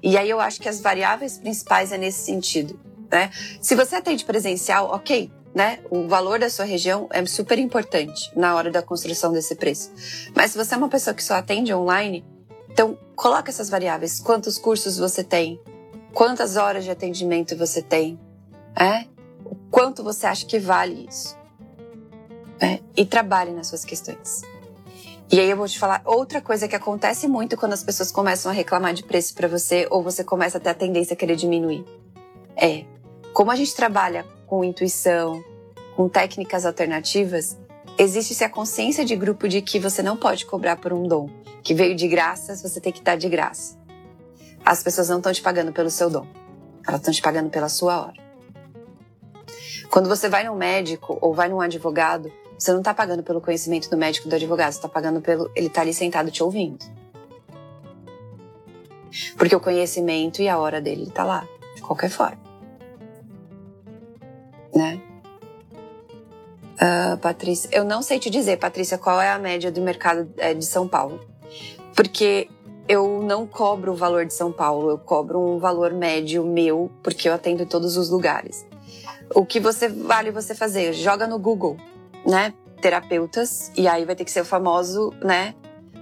[0.03, 2.79] E aí eu acho que as variáveis principais é nesse sentido,
[3.11, 3.31] né?
[3.61, 5.79] Se você atende presencial, ok, né?
[5.89, 9.91] O valor da sua região é super importante na hora da construção desse preço.
[10.35, 12.25] Mas se você é uma pessoa que só atende online,
[12.71, 14.19] então coloca essas variáveis.
[14.19, 15.59] Quantos cursos você tem?
[16.13, 18.19] Quantas horas de atendimento você tem?
[18.75, 19.05] É?
[19.71, 21.35] Quanto você acha que vale isso?
[22.59, 22.79] É?
[22.95, 24.41] E trabalhe nas suas questões.
[25.31, 28.51] E aí eu vou te falar outra coisa que acontece muito quando as pessoas começam
[28.51, 31.37] a reclamar de preço para você ou você começa a ter a tendência a querer
[31.37, 31.85] diminuir.
[32.53, 32.83] É,
[33.33, 35.41] como a gente trabalha com intuição,
[35.95, 37.57] com técnicas alternativas,
[37.97, 41.29] existe-se a consciência de grupo de que você não pode cobrar por um dom,
[41.63, 43.79] que veio de graça, você tem que dar de graça.
[44.65, 46.27] As pessoas não estão te pagando pelo seu dom,
[46.85, 48.20] elas estão te pagando pela sua hora.
[49.91, 53.89] Quando você vai num médico ou vai num advogado, você não está pagando pelo conhecimento
[53.89, 55.51] do médico do advogado, você está pagando pelo.
[55.53, 56.79] Ele está ali sentado te ouvindo.
[59.37, 62.39] Porque o conhecimento e a hora dele está lá, de qualquer forma.
[64.73, 65.01] Né?
[66.75, 70.53] Uh, Patrícia, eu não sei te dizer, Patrícia, qual é a média do mercado é,
[70.53, 71.19] de São Paulo.
[71.93, 72.47] Porque
[72.87, 77.27] eu não cobro o valor de São Paulo, eu cobro um valor médio meu, porque
[77.27, 78.65] eu atendo todos os lugares.
[79.33, 80.93] O que você vale você fazer?
[80.93, 81.77] Joga no Google
[82.25, 85.55] né, terapeutas, e aí vai ter que ser o famoso, né,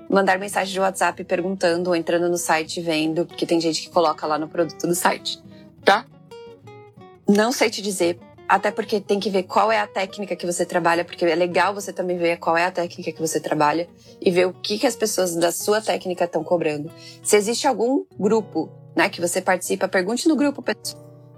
[0.09, 4.25] mandar mensagem de WhatsApp perguntando ou entrando no site vendo, porque tem gente que coloca
[4.25, 5.41] lá no produto do site,
[5.83, 6.05] tá?
[7.27, 10.65] Não sei te dizer, até porque tem que ver qual é a técnica que você
[10.65, 13.87] trabalha, porque é legal você também ver qual é a técnica que você trabalha
[14.19, 16.91] e ver o que, que as pessoas da sua técnica estão cobrando.
[17.21, 20.63] Se existe algum grupo, né, que você participa, pergunte no grupo,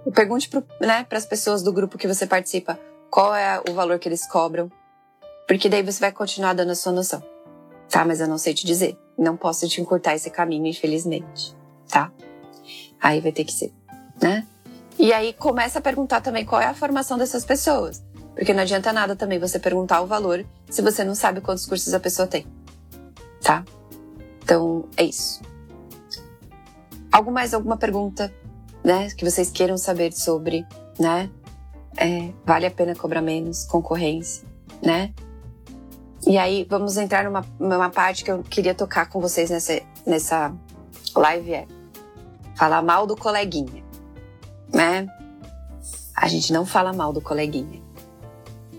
[0.10, 4.08] pergunte para né, as pessoas do grupo que você participa qual é o valor que
[4.08, 4.72] eles cobram,
[5.48, 7.22] porque daí você vai continuar dando a sua noção.
[7.90, 8.98] Tá, mas eu não sei te dizer.
[9.18, 11.54] Não posso te encurtar esse caminho, infelizmente.
[11.90, 12.10] Tá?
[13.02, 13.74] Aí vai ter que ser,
[14.22, 14.48] né?
[14.98, 18.02] E aí começa a perguntar também qual é a formação dessas pessoas.
[18.34, 21.94] Porque não adianta nada também você perguntar o valor se você não sabe quantos cursos
[21.94, 22.48] a pessoa tem.
[23.42, 23.66] Tá?
[24.42, 25.42] Então, é isso.
[27.12, 28.34] Algo mais, alguma pergunta,
[28.84, 30.66] né, que vocês queiram saber sobre,
[31.00, 31.30] né?
[31.98, 34.48] é, vale a pena cobrar menos, concorrência,
[34.82, 35.14] né?
[36.26, 40.54] E aí vamos entrar numa, numa parte que eu queria tocar com vocês nessa, nessa
[41.16, 41.68] live é
[42.56, 43.84] falar mal do coleguinha,
[44.72, 45.08] né?
[46.16, 47.82] A gente não fala mal do coleguinha,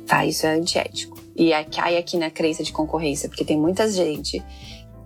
[0.07, 0.25] tá?
[0.25, 1.21] Isso é antiético.
[1.35, 4.43] E aí cai aqui na crença de concorrência, porque tem muita gente,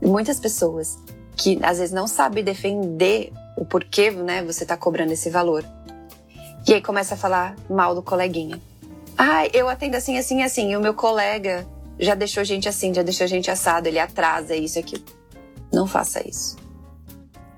[0.02, 0.98] muitas pessoas
[1.36, 5.64] que às vezes não sabe defender o porquê, né, você tá cobrando esse valor.
[6.68, 8.60] E aí começa a falar mal do coleguinha.
[9.16, 10.72] Ah, eu atendo assim, assim, assim.
[10.72, 11.66] E o meu colega
[11.98, 15.04] já deixou gente assim, já deixou gente assado, ele atrasa isso aquilo.
[15.72, 16.56] Não faça isso.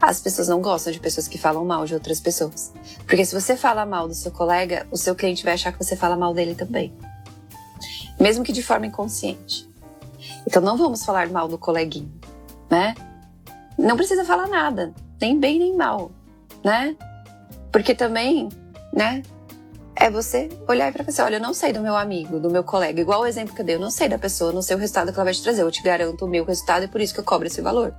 [0.00, 2.72] As pessoas não gostam de pessoas que falam mal de outras pessoas.
[3.06, 5.96] Porque se você fala mal do seu colega, o seu cliente vai achar que você
[5.96, 6.94] fala mal dele também.
[8.20, 9.68] Mesmo que de forma inconsciente.
[10.46, 12.08] Então não vamos falar mal do coleguinha,
[12.70, 12.94] né?
[13.76, 16.10] Não precisa falar nada, nem bem nem mal,
[16.64, 16.96] né?
[17.70, 18.48] Porque também
[18.92, 19.22] né?
[19.94, 23.00] É você olhar para você, olha, eu não sei do meu amigo, do meu colega,
[23.00, 25.12] igual o exemplo que eu dei, eu não sei da pessoa, não sei o resultado
[25.12, 27.20] que ela vai te trazer, eu te garanto o meu resultado e por isso que
[27.20, 27.94] eu cobro esse valor.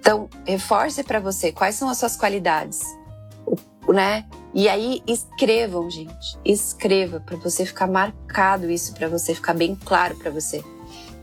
[0.00, 2.80] Então, reforce para você quais são as suas qualidades,
[3.88, 4.26] né?
[4.52, 6.36] E aí escrevam, gente.
[6.44, 10.64] Escreva para você ficar marcado isso, para você ficar bem claro para você.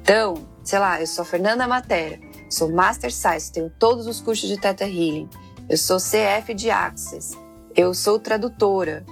[0.01, 2.17] Então, sei lá, eu sou Fernanda Matera,
[2.49, 5.29] sou Master Science, tenho todos os cursos de Theta Healing,
[5.69, 7.37] eu sou CF de Access,
[7.75, 9.05] eu sou tradutora.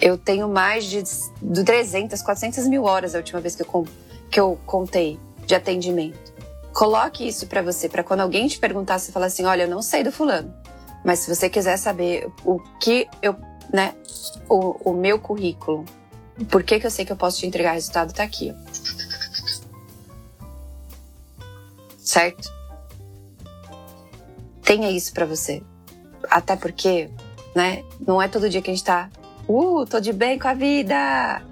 [0.00, 1.02] Eu tenho mais de
[1.64, 3.86] 300, 400 mil horas a última vez que eu,
[4.30, 6.34] que eu contei de atendimento.
[6.72, 9.80] Coloque isso para você, para quando alguém te perguntar, você falar assim: olha, eu não
[9.80, 10.52] sei do fulano,
[11.04, 13.36] mas se você quiser saber o que eu,
[13.72, 13.94] né,
[14.48, 15.84] o, o meu currículo,
[16.50, 18.52] por que, que eu sei que eu posso te entregar resultado, tá aqui.
[18.52, 19.03] Ó.
[22.04, 22.52] Certo?
[24.62, 25.62] Tenha isso para você.
[26.30, 27.10] Até porque,
[27.56, 29.10] né, não é todo dia que a gente tá,
[29.48, 31.42] uh, tô de bem com a vida.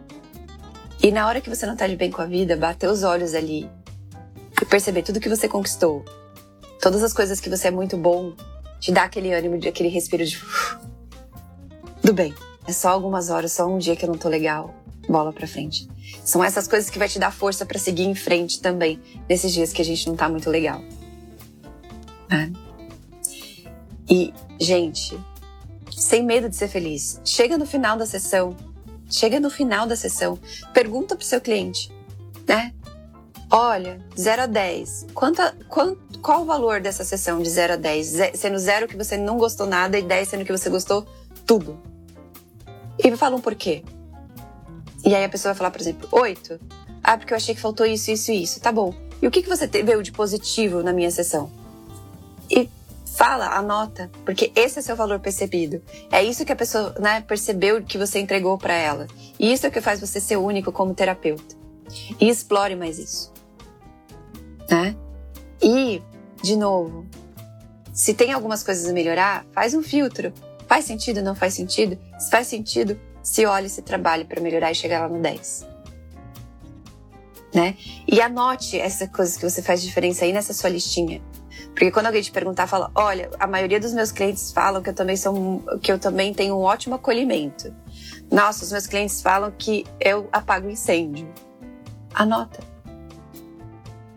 [1.02, 3.34] E na hora que você não tá de bem com a vida, bater os olhos
[3.34, 3.68] ali
[4.60, 6.04] e perceber tudo que você conquistou,
[6.80, 8.34] todas as coisas que você é muito bom,
[8.78, 10.38] te dá aquele ânimo, aquele respiro de.
[12.04, 12.34] Do bem.
[12.66, 14.74] É só algumas horas, só um dia que eu não tô legal.
[15.08, 15.88] Bola pra frente.
[16.24, 19.72] São essas coisas que vai te dar força para seguir em frente também, nesses dias
[19.72, 20.80] que a gente não tá muito legal.
[22.30, 22.50] É.
[24.08, 25.18] E, gente,
[25.90, 28.56] sem medo de ser feliz, chega no final da sessão,
[29.10, 30.38] chega no final da sessão,
[30.72, 31.92] pergunta pro seu cliente,
[32.46, 32.72] né?
[33.50, 35.08] Olha, 0 a 10.
[35.12, 38.14] Quanta, qual, qual o valor dessa sessão de 0 a 10?
[38.34, 41.06] Sendo 0 que você não gostou nada e 10 sendo que você gostou
[41.46, 41.78] tudo.
[42.98, 43.84] E me fala um porquê.
[45.04, 46.60] E aí a pessoa vai falar, por exemplo, 8.
[47.02, 48.60] Ah, porque eu achei que faltou isso, isso e isso.
[48.60, 48.94] Tá bom.
[49.20, 51.50] E o que, que você viu de positivo na minha sessão?
[52.50, 52.68] E
[53.04, 55.82] fala, anota, porque esse é seu valor percebido.
[56.10, 59.06] É isso que a pessoa né, percebeu que você entregou para ela.
[59.38, 61.54] E isso é o que faz você ser único como terapeuta.
[62.20, 63.32] E explore mais isso.
[64.70, 64.96] Né?
[65.62, 66.02] E,
[66.42, 67.06] de novo,
[67.92, 70.32] se tem algumas coisas a melhorar, faz um filtro.
[70.66, 71.98] Faz sentido, não faz sentido?
[72.18, 75.66] Se faz sentido, se olhe e se trabalhe para melhorar e chegar lá no 10.
[77.54, 77.76] Né?
[78.08, 81.22] E anote essas coisas que você faz diferença aí nessa sua listinha.
[81.68, 84.94] Porque quando alguém te perguntar, fala: "Olha, a maioria dos meus clientes falam que eu
[84.94, 87.74] também sou que eu também tenho um ótimo acolhimento.
[88.30, 91.28] Nossa, os meus clientes falam que eu apago incêndio."
[92.14, 92.60] Anota.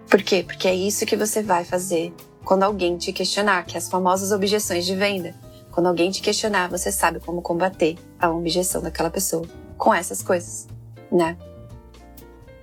[0.10, 0.44] Por quê?
[0.46, 2.14] Porque é isso que você vai fazer
[2.44, 5.34] quando alguém te questionar, que é as famosas objeções de venda.
[5.76, 9.46] Quando alguém te questionar, você sabe como combater a objeção daquela pessoa
[9.78, 10.70] com essas coisas,
[11.12, 11.38] né?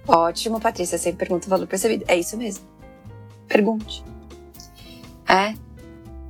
[0.09, 2.07] Ótimo, Patrícia, sempre pergunta o valor percebido.
[2.09, 2.65] É isso mesmo.
[3.47, 4.03] Pergunte.
[5.29, 5.55] É.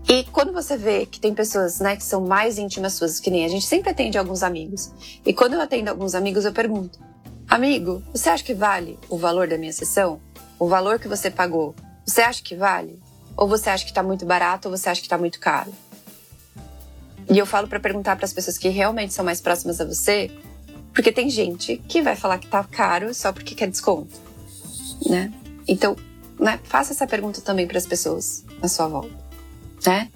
[0.09, 3.45] E quando você vê que tem pessoas, né, que são mais íntimas suas, que nem
[3.45, 4.90] a gente sempre atende alguns amigos.
[5.25, 6.99] E quando eu atendo alguns amigos, eu pergunto:
[7.49, 10.21] Amigo, você acha que vale o valor da minha sessão?
[10.59, 11.77] O valor que você pagou?
[12.05, 13.01] Você acha que vale?
[13.37, 15.73] Ou você acha que está muito barato ou você acha que está muito caro?
[17.30, 20.30] E eu falo para perguntar para as pessoas que realmente são mais próximas a você,
[20.92, 24.14] porque tem gente que vai falar que tá caro só porque quer desconto,
[25.06, 25.32] né?
[25.66, 25.96] Então,
[26.38, 29.14] né, faça essa pergunta também para as pessoas à sua volta,
[29.87, 30.11] né?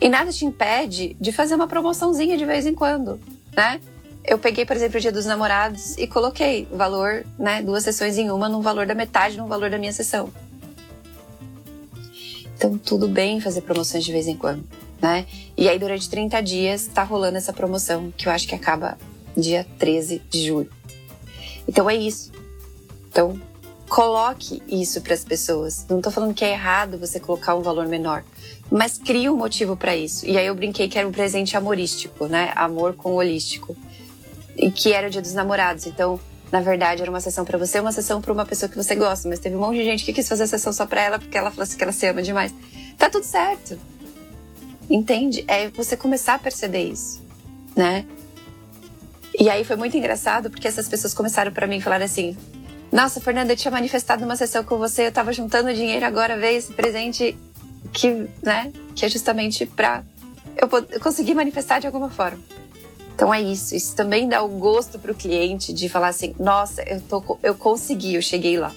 [0.00, 3.20] E nada te impede de fazer uma promoçãozinha de vez em quando,
[3.56, 3.80] né?
[4.24, 8.30] Eu peguei, por exemplo, o Dia dos Namorados e coloquei valor, né, duas sessões em
[8.30, 10.30] uma, no valor da metade no valor da minha sessão.
[12.54, 14.62] Então, tudo bem fazer promoções de vez em quando
[15.00, 15.26] né?
[15.56, 18.98] E aí, durante 30 dias, tá rolando essa promoção, que eu acho que acaba
[19.36, 20.70] dia 13 de julho.
[21.66, 22.32] Então é isso.
[23.08, 23.40] Então,
[23.88, 25.86] coloque isso para as pessoas.
[25.88, 28.24] Não tô falando que é errado você colocar um valor menor,
[28.70, 30.26] mas crie um motivo para isso.
[30.26, 32.52] E aí eu brinquei que era um presente amorístico, né?
[32.54, 33.76] Amor com holístico.
[34.56, 35.86] E que era o Dia dos Namorados.
[35.86, 36.20] Então,
[36.52, 39.28] na verdade, era uma sessão para você, uma sessão para uma pessoa que você gosta,
[39.28, 41.36] mas teve um monte de gente que quis fazer a sessão só para ela porque
[41.38, 42.52] ela falou assim que ela se ama demais.
[42.98, 43.78] Tá tudo certo.
[44.90, 45.44] Entende?
[45.46, 47.22] É você começar a perceber isso,
[47.76, 48.04] né?
[49.38, 52.36] E aí foi muito engraçado porque essas pessoas começaram para mim e falaram assim:
[52.90, 56.58] Nossa, Fernanda, eu tinha manifestado uma sessão com você, eu tava juntando dinheiro, agora veio
[56.58, 57.38] esse presente
[57.92, 60.02] que, né, que é justamente para
[60.56, 62.40] eu, eu conseguir manifestar de alguma forma.
[63.14, 63.76] Então é isso.
[63.76, 67.54] Isso também dá o gosto para o cliente de falar assim: Nossa, eu, tô, eu
[67.54, 68.74] consegui, eu cheguei lá.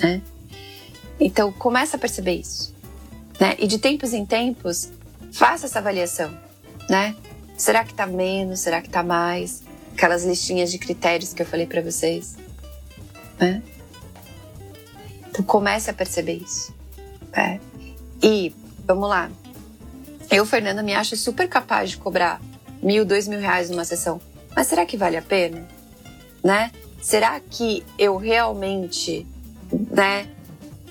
[0.00, 0.20] Né?
[1.20, 2.74] Então começa a perceber isso.
[3.40, 3.56] Né?
[3.58, 4.90] E de tempos em tempos,
[5.32, 6.36] faça essa avaliação,
[6.88, 7.16] né?
[7.56, 8.60] Será que está menos?
[8.60, 9.62] Será que está mais?
[9.94, 12.36] Aquelas listinhas de critérios que eu falei para vocês.
[13.38, 13.62] Né?
[15.28, 16.74] Então comece a perceber isso.
[17.34, 17.60] Né?
[18.22, 18.54] E
[18.86, 19.30] vamos lá.
[20.30, 22.40] Eu, Fernanda, me acho super capaz de cobrar
[22.82, 24.20] mil, dois mil reais numa sessão.
[24.54, 25.66] Mas será que vale a pena?
[26.42, 26.70] Né?
[27.00, 29.26] Será que eu realmente,
[29.90, 30.28] né?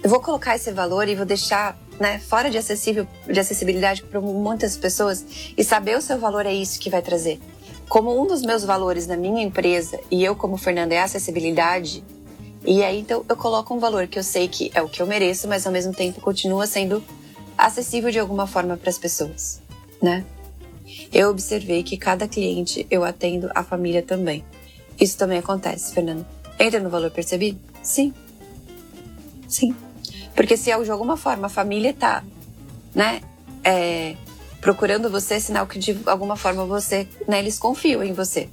[0.03, 4.21] Eu vou colocar esse valor e vou deixar né, fora de acessível, de acessibilidade para
[4.21, 5.25] muitas pessoas
[5.57, 7.39] e saber o seu valor é isso que vai trazer.
[7.87, 12.03] Como um dos meus valores na minha empresa e eu como Fernanda é acessibilidade,
[12.65, 15.07] e aí então eu coloco um valor que eu sei que é o que eu
[15.07, 17.03] mereço, mas ao mesmo tempo continua sendo
[17.57, 19.61] acessível de alguma forma para as pessoas,
[20.01, 20.23] né?
[21.11, 24.43] Eu observei que cada cliente eu atendo a família também.
[24.99, 26.27] Isso também acontece, Fernanda.
[26.59, 27.59] Entra no valor percebido?
[27.81, 28.13] Sim.
[29.47, 29.75] Sim.
[30.39, 32.23] Porque se de alguma forma a família tá,
[32.95, 33.19] né,
[33.61, 34.15] é,
[34.61, 38.47] procurando você, é sinal que de alguma forma você, né, eles confiam em você.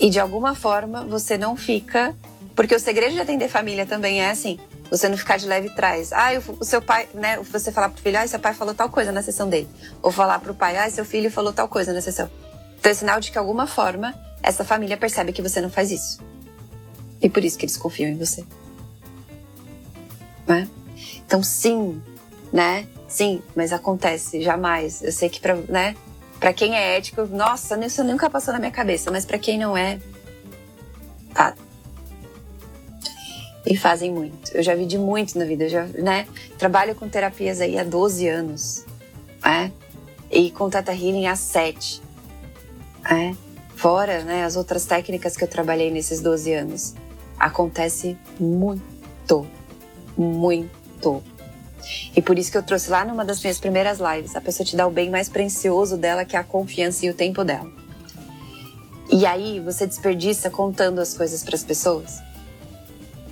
[0.00, 2.12] E de alguma forma você não fica,
[2.56, 4.58] porque o segredo de atender família também é assim,
[4.90, 6.12] você não ficar de leve trás.
[6.12, 7.38] Ah, o seu pai, né?
[7.52, 9.68] Você falar pro filho, ah, seu pai falou tal coisa na sessão dele.
[10.02, 12.28] Ou falar pro pai, ah, seu filho falou tal coisa na sessão.
[12.80, 14.12] Então é sinal de que, de alguma forma,
[14.42, 16.18] essa família percebe que você não faz isso.
[17.22, 18.44] E por isso que eles confiam em você.
[20.48, 20.68] Né?
[21.30, 22.02] Então, sim,
[22.52, 22.88] né?
[23.06, 25.00] Sim, mas acontece, jamais.
[25.00, 25.94] Eu sei que pra, né?
[26.40, 29.76] Pra quem é ético, nossa, isso nunca passou na minha cabeça, mas para quem não
[29.76, 30.00] é,
[31.32, 31.54] tá,
[33.64, 34.50] e fazem muito.
[34.52, 36.26] Eu já vi de muito na vida, eu já, né?
[36.58, 38.84] Trabalho com terapias aí há 12 anos,
[39.40, 39.70] né?
[40.32, 42.02] E com Tata Healing há 7,
[43.08, 43.36] né?
[43.76, 46.94] Fora, né, as outras técnicas que eu trabalhei nesses 12 anos.
[47.38, 49.46] Acontece muito,
[50.18, 50.79] muito.
[52.14, 54.76] E por isso que eu trouxe lá numa das minhas primeiras lives, a pessoa te
[54.76, 57.70] dá o bem mais precioso dela, que é a confiança e o tempo dela.
[59.10, 62.20] E aí você desperdiça contando as coisas para as pessoas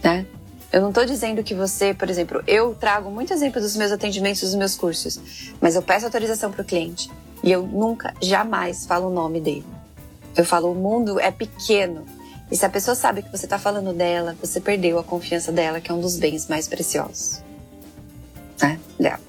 [0.02, 0.26] né?
[0.70, 4.42] Eu não estou dizendo que você, por exemplo, eu trago muito exemplo dos meus atendimentos,
[4.42, 5.18] dos meus cursos,
[5.60, 7.10] mas eu peço autorização para o cliente
[7.42, 9.64] e eu nunca, jamais falo o nome dele.
[10.36, 12.04] Eu falo, o mundo é pequeno.
[12.50, 15.80] E se a pessoa sabe que você está falando dela, você perdeu a confiança dela,
[15.80, 17.42] que é um dos bens mais preciosos.
[18.98, 19.20] Dela.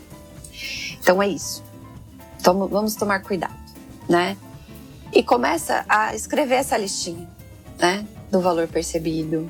[0.99, 1.63] Então é isso.
[2.39, 3.53] Então, vamos tomar cuidado,
[4.07, 4.37] né?
[5.11, 7.27] E começa a escrever essa listinha,
[7.77, 8.05] né?
[8.31, 9.47] Do valor percebido,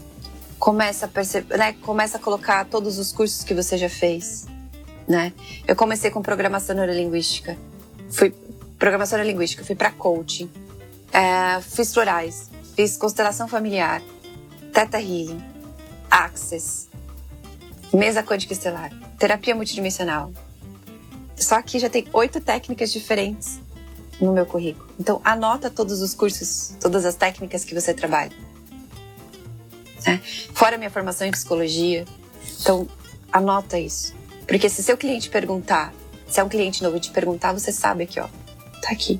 [0.57, 1.74] começa a perceber, né?
[1.74, 4.47] Começa a colocar todos os cursos que você já fez,
[5.07, 5.34] né?
[5.67, 7.57] Eu comecei com programação neurolinguística,
[8.09, 8.34] fui
[8.78, 10.49] programação neurolinguística, fui para coaching,
[11.13, 14.01] é, fiz florais, fiz constelação familiar,
[14.74, 15.43] Theta Healing,
[16.09, 16.88] Access,
[17.93, 20.31] mesa quântica estelar, terapia multidimensional.
[21.35, 23.59] Só aqui já tem oito técnicas diferentes
[24.19, 24.89] no meu currículo.
[24.99, 28.31] Então anota todos os cursos, todas as técnicas que você trabalha.
[30.05, 30.21] Né?
[30.53, 32.05] Fora minha formação em psicologia.
[32.61, 32.87] Então,
[33.31, 34.13] anota isso.
[34.47, 35.93] Porque se seu cliente perguntar,
[36.27, 38.27] se é um cliente novo te perguntar, você sabe aqui, ó,
[38.81, 39.19] tá aqui.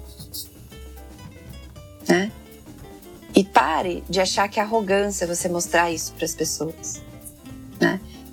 [2.08, 2.32] Né?
[3.36, 7.02] E pare de achar que é arrogância você mostrar isso para as pessoas.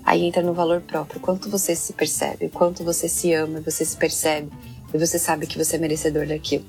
[0.07, 1.21] Aí entra no valor próprio.
[1.21, 4.51] Quanto você se percebe, quanto você se ama, você se percebe
[4.95, 6.65] e você sabe que você é merecedor daquilo.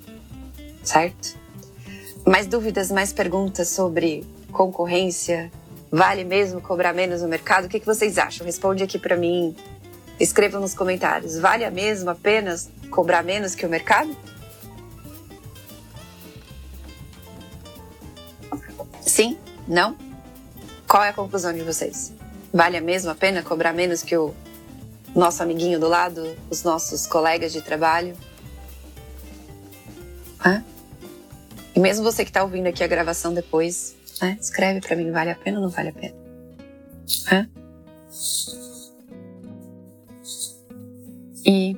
[0.83, 1.37] Certo?
[2.25, 5.49] Mais dúvidas, mais perguntas sobre concorrência,
[5.91, 7.65] Vale mesmo cobrar menos no mercado?
[7.65, 8.45] O que, que vocês acham?
[8.45, 9.55] Responde aqui para mim.
[10.19, 11.37] Escrevam nos comentários.
[11.37, 14.15] Vale a mesmo apenas cobrar menos que o mercado?
[19.01, 19.37] Sim?
[19.67, 19.95] Não?
[20.87, 22.16] Qual é a conclusão de vocês?
[22.53, 24.33] Vale a mesma pena cobrar menos que o
[25.15, 28.15] nosso amiguinho do lado, os nossos colegas de trabalho?
[30.45, 30.63] Hã?
[31.75, 34.37] E mesmo você que está ouvindo aqui a gravação depois, né?
[34.39, 36.15] Escreve para mim, vale a pena ou não vale a pena?
[37.31, 37.49] Hã?
[41.45, 41.77] E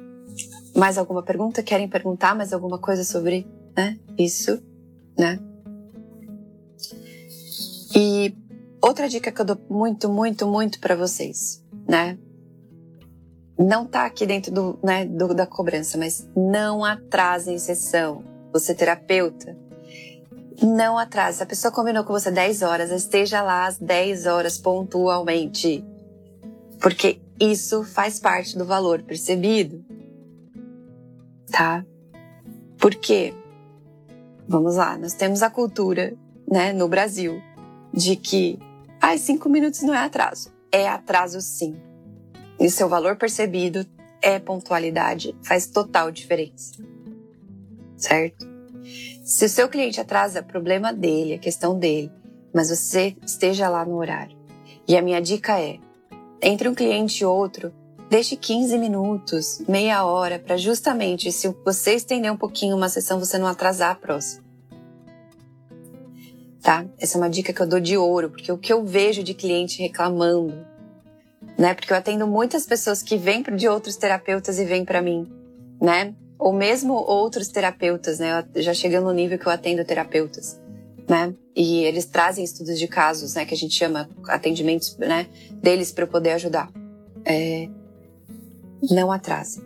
[0.75, 1.61] mais alguma pergunta?
[1.61, 3.45] Querem perguntar mais alguma coisa sobre
[3.75, 3.97] né?
[4.17, 4.61] isso?
[5.17, 5.39] Né?
[7.95, 8.33] E
[8.81, 12.17] outra dica que eu dou muito, muito, muito para vocês, né?
[13.57, 18.23] Não tá aqui dentro do, né, do, da cobrança, mas não atrasem sessão.
[18.53, 19.57] Você terapeuta,
[20.61, 21.37] não atrase.
[21.37, 25.85] Se a pessoa combinou com você 10 horas, esteja lá às 10 horas pontualmente.
[26.79, 29.83] Porque isso faz parte do valor percebido.
[31.51, 31.85] Tá?
[32.77, 33.33] Por quê?
[34.47, 36.13] Vamos lá, nós temos a cultura,
[36.49, 37.39] né, no Brasil,
[37.93, 38.57] de que,
[39.01, 40.51] ah, cinco minutos não é atraso.
[40.71, 41.75] É atraso sim.
[42.59, 43.85] E seu valor percebido
[44.21, 46.73] é pontualidade, faz total diferença.
[47.95, 48.45] Certo?
[49.23, 52.11] Se o seu cliente atrasa, problema dele, é questão dele,
[52.53, 54.37] mas você esteja lá no horário.
[54.87, 55.79] E a minha dica é:
[56.41, 57.71] entre um cliente e outro,
[58.09, 63.37] deixe 15 minutos, meia hora, para justamente, se você estender um pouquinho uma sessão, você
[63.37, 64.48] não atrasar a próxima.
[66.69, 66.85] Tá?
[66.99, 69.33] Essa é uma dica que eu dou de ouro, porque o que eu vejo de
[69.33, 70.53] cliente reclamando,
[71.57, 71.73] né?
[71.73, 75.27] Porque eu atendo muitas pessoas que vêm de outros terapeutas e vêm para mim,
[75.81, 76.13] né?
[76.39, 78.45] ou mesmo outros terapeutas, né?
[78.53, 80.61] Eu já chegando no nível que eu atendo terapeutas,
[81.07, 81.33] né?
[81.55, 83.45] E eles trazem estudos de casos, né?
[83.45, 85.27] Que a gente chama atendimentos, né?
[85.51, 86.71] Deles para eu poder ajudar.
[87.25, 87.67] É,
[88.89, 89.61] não atrase,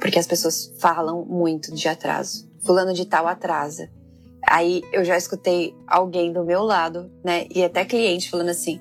[0.00, 2.46] porque as pessoas falam muito de atraso.
[2.58, 3.88] Fulano de tal atrasa.
[4.48, 7.46] Aí eu já escutei alguém do meu lado, né?
[7.52, 8.80] E até cliente falando assim: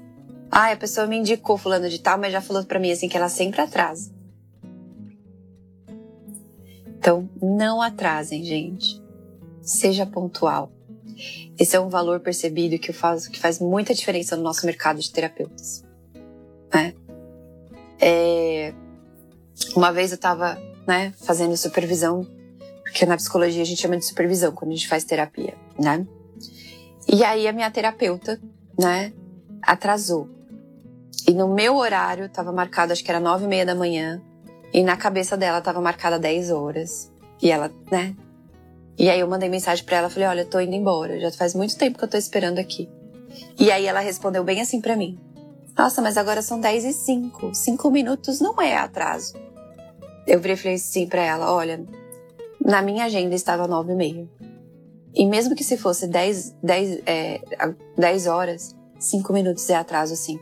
[0.52, 3.18] ah, a pessoa me indicou fulano de tal, mas já falou para mim assim que
[3.18, 4.14] ela sempre atrasa.
[6.98, 9.02] Então, não atrasem, gente.
[9.62, 10.72] Seja pontual.
[11.58, 15.12] Esse é um valor percebido que faz, que faz muita diferença no nosso mercado de
[15.12, 15.84] terapeutas.
[16.74, 16.94] Né?
[18.00, 18.74] É,
[19.76, 20.58] uma vez eu estava
[20.88, 22.28] né, fazendo supervisão,
[22.96, 26.08] porque na psicologia a gente chama de supervisão quando a gente faz terapia, né?
[27.06, 28.40] E aí a minha terapeuta,
[28.80, 29.12] né,
[29.62, 30.30] atrasou.
[31.28, 34.22] E no meu horário estava marcado, acho que era nove e meia da manhã,
[34.72, 37.12] e na cabeça dela estava marcada dez horas.
[37.42, 38.16] E ela, né?
[38.98, 41.54] E aí eu mandei mensagem para ela, falei, olha, eu tô indo embora, já faz
[41.54, 42.90] muito tempo que eu tô esperando aqui.
[43.60, 45.20] E aí ela respondeu bem assim para mim.
[45.78, 47.54] Nossa, mas agora são dez e cinco.
[47.54, 49.34] Cinco minutos não é atraso.
[50.26, 51.86] Eu virei e falei sim pra ela, olha,
[52.66, 54.30] na minha agenda estava nove e meia.
[55.14, 57.40] E mesmo que se fosse dez, dez, é,
[58.28, 60.40] horas, cinco minutos é atraso sim.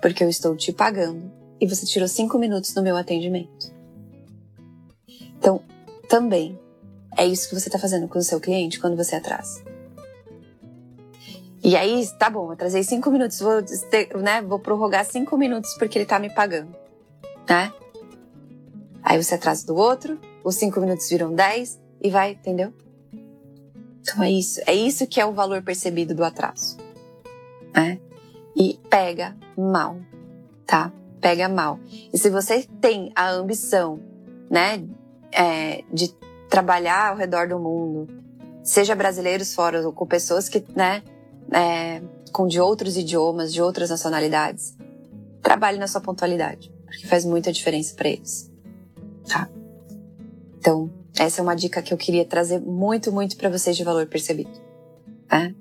[0.00, 3.72] Porque eu estou te pagando e você tirou cinco minutos no meu atendimento.
[5.38, 5.62] Então,
[6.06, 6.58] também
[7.16, 9.64] é isso que você está fazendo com o seu cliente quando você atrasa.
[11.62, 13.64] E aí, tá bom, atrasei cinco minutos, vou,
[14.20, 16.76] né, vou prorrogar cinco minutos porque ele tá me pagando,
[17.48, 17.72] né?
[19.02, 22.72] Aí você atrasa do outro, os cinco minutos viram dez e vai, entendeu?
[24.00, 26.76] Então é isso, é isso que é o valor percebido do atraso,
[27.74, 27.98] né?
[28.54, 29.96] E pega mal,
[30.66, 30.92] tá?
[31.20, 31.80] Pega mal.
[32.12, 33.98] E se você tem a ambição,
[34.50, 34.84] né,
[35.32, 36.14] é, de
[36.50, 38.06] trabalhar ao redor do mundo,
[38.62, 41.02] seja brasileiros fora ou com pessoas que, né,
[41.50, 44.76] é, com de outros idiomas, de outras nacionalidades,
[45.42, 48.52] trabalhe na sua pontualidade, porque faz muita diferença para eles.
[49.26, 49.48] Tá?
[50.64, 54.06] Então, essa é uma dica que eu queria trazer muito, muito para vocês de valor
[54.06, 54.50] percebido.
[55.28, 55.52] Tá?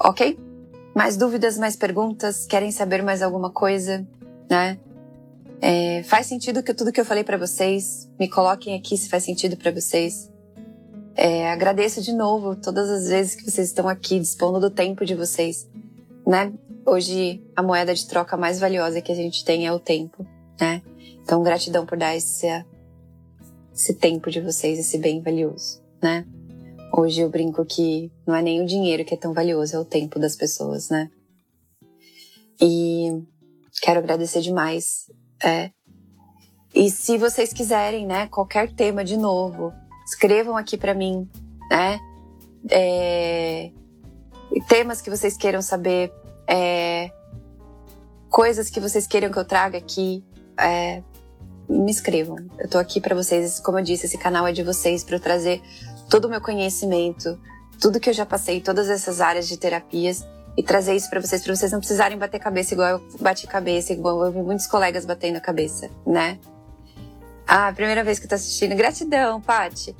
[0.00, 0.36] Ok?
[0.96, 2.44] Mais dúvidas, mais perguntas?
[2.44, 4.04] Querem saber mais alguma coisa?
[4.50, 4.80] Né?
[5.60, 8.10] É, faz sentido que tudo que eu falei para vocês?
[8.18, 10.28] Me coloquem aqui se faz sentido para vocês.
[11.14, 15.14] É, agradeço de novo todas as vezes que vocês estão aqui dispondo do tempo de
[15.14, 15.68] vocês,
[16.26, 16.52] né?
[16.84, 20.26] Hoje a moeda de troca mais valiosa que a gente tem é o tempo,
[20.60, 20.82] né?
[21.22, 22.46] Então gratidão por dar esse,
[23.78, 26.26] esse tempo de vocês, esse bem valioso, né?
[26.92, 29.84] Hoje eu brinco que não é nem o dinheiro que é tão valioso, é o
[29.84, 31.08] tempo das pessoas, né?
[32.60, 33.22] E
[33.80, 35.08] quero agradecer demais.
[35.40, 35.70] É.
[36.74, 39.72] E se vocês quiserem, né, qualquer tema de novo,
[40.04, 41.28] escrevam aqui para mim,
[41.70, 42.00] né?
[42.68, 43.70] É,
[44.68, 46.12] temas que vocês queiram saber,
[46.48, 47.12] é,
[48.28, 50.24] coisas que vocês queiram que eu traga aqui,
[50.58, 51.00] é,
[51.68, 52.36] me escrevam.
[52.58, 55.20] Eu tô aqui para vocês, como eu disse, esse canal é de vocês para eu
[55.20, 55.60] trazer
[56.08, 57.38] todo o meu conhecimento,
[57.80, 61.42] tudo que eu já passei, todas essas áreas de terapias e trazer isso para vocês,
[61.42, 65.04] para vocês não precisarem bater cabeça igual eu bati cabeça, igual eu vi muitos colegas
[65.04, 66.38] batendo a cabeça, né?
[67.46, 68.74] Ah, primeira vez que tô assistindo.
[68.74, 69.96] Gratidão, Pati.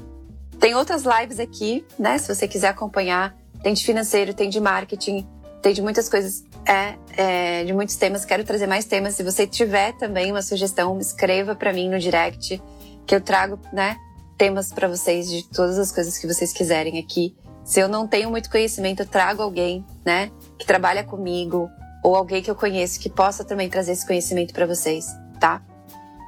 [0.61, 2.19] Tem outras lives aqui, né?
[2.19, 3.35] Se você quiser acompanhar.
[3.63, 5.27] Tem de financeiro, tem de marketing,
[5.63, 8.27] tem de muitas coisas, é, é, de muitos temas.
[8.27, 9.15] Quero trazer mais temas.
[9.15, 12.63] Se você tiver também uma sugestão, escreva para mim no direct,
[13.07, 13.97] que eu trago, né?
[14.37, 17.35] Temas para vocês de todas as coisas que vocês quiserem aqui.
[17.65, 20.31] Se eu não tenho muito conhecimento, eu trago alguém, né?
[20.59, 21.71] Que trabalha comigo
[22.05, 25.07] ou alguém que eu conheço que possa também trazer esse conhecimento para vocês,
[25.41, 25.63] tá?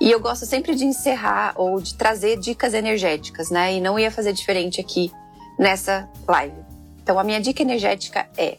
[0.01, 3.74] E eu gosto sempre de encerrar ou de trazer dicas energéticas, né?
[3.74, 5.12] E não ia fazer diferente aqui
[5.59, 6.57] nessa live.
[7.03, 8.57] Então, a minha dica energética é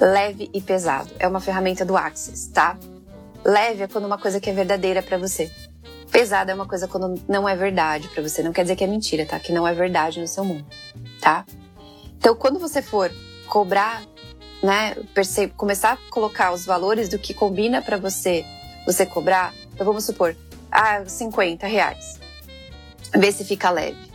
[0.00, 1.10] leve e pesado.
[1.18, 2.78] É uma ferramenta do Axis, tá?
[3.44, 5.50] Leve é quando uma coisa que é verdadeira para você.
[6.10, 8.42] Pesado é uma coisa quando não é verdade para você.
[8.42, 9.38] Não quer dizer que é mentira, tá?
[9.38, 10.66] Que não é verdade no seu mundo,
[11.20, 11.44] tá?
[12.18, 13.10] Então, quando você for
[13.46, 14.02] cobrar,
[14.62, 14.96] né,
[15.56, 18.44] começar a colocar os valores do que combina para você,
[18.84, 20.36] você cobrar, então vamos supor,
[20.70, 22.18] ah, 50 reais.
[23.16, 24.10] Vê se fica leve.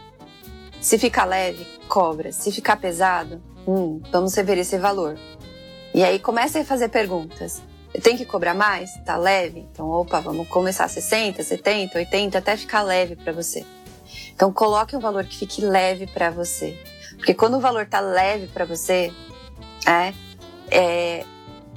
[0.80, 2.32] Se fica leve, cobra.
[2.32, 5.18] Se ficar pesado, hum, vamos rever esse valor.
[5.96, 7.64] E aí comece a fazer perguntas.
[8.04, 8.92] Tenho que cobrar mais?
[9.06, 9.66] Tá leve?
[9.72, 13.66] Então, opa, vamos começar 60, 70, 80 até ficar leve para você.
[14.34, 16.78] Então, coloque um valor que fique leve para você.
[17.16, 19.14] Porque quando o valor tá leve para você,
[19.88, 20.14] é,
[20.70, 21.26] é,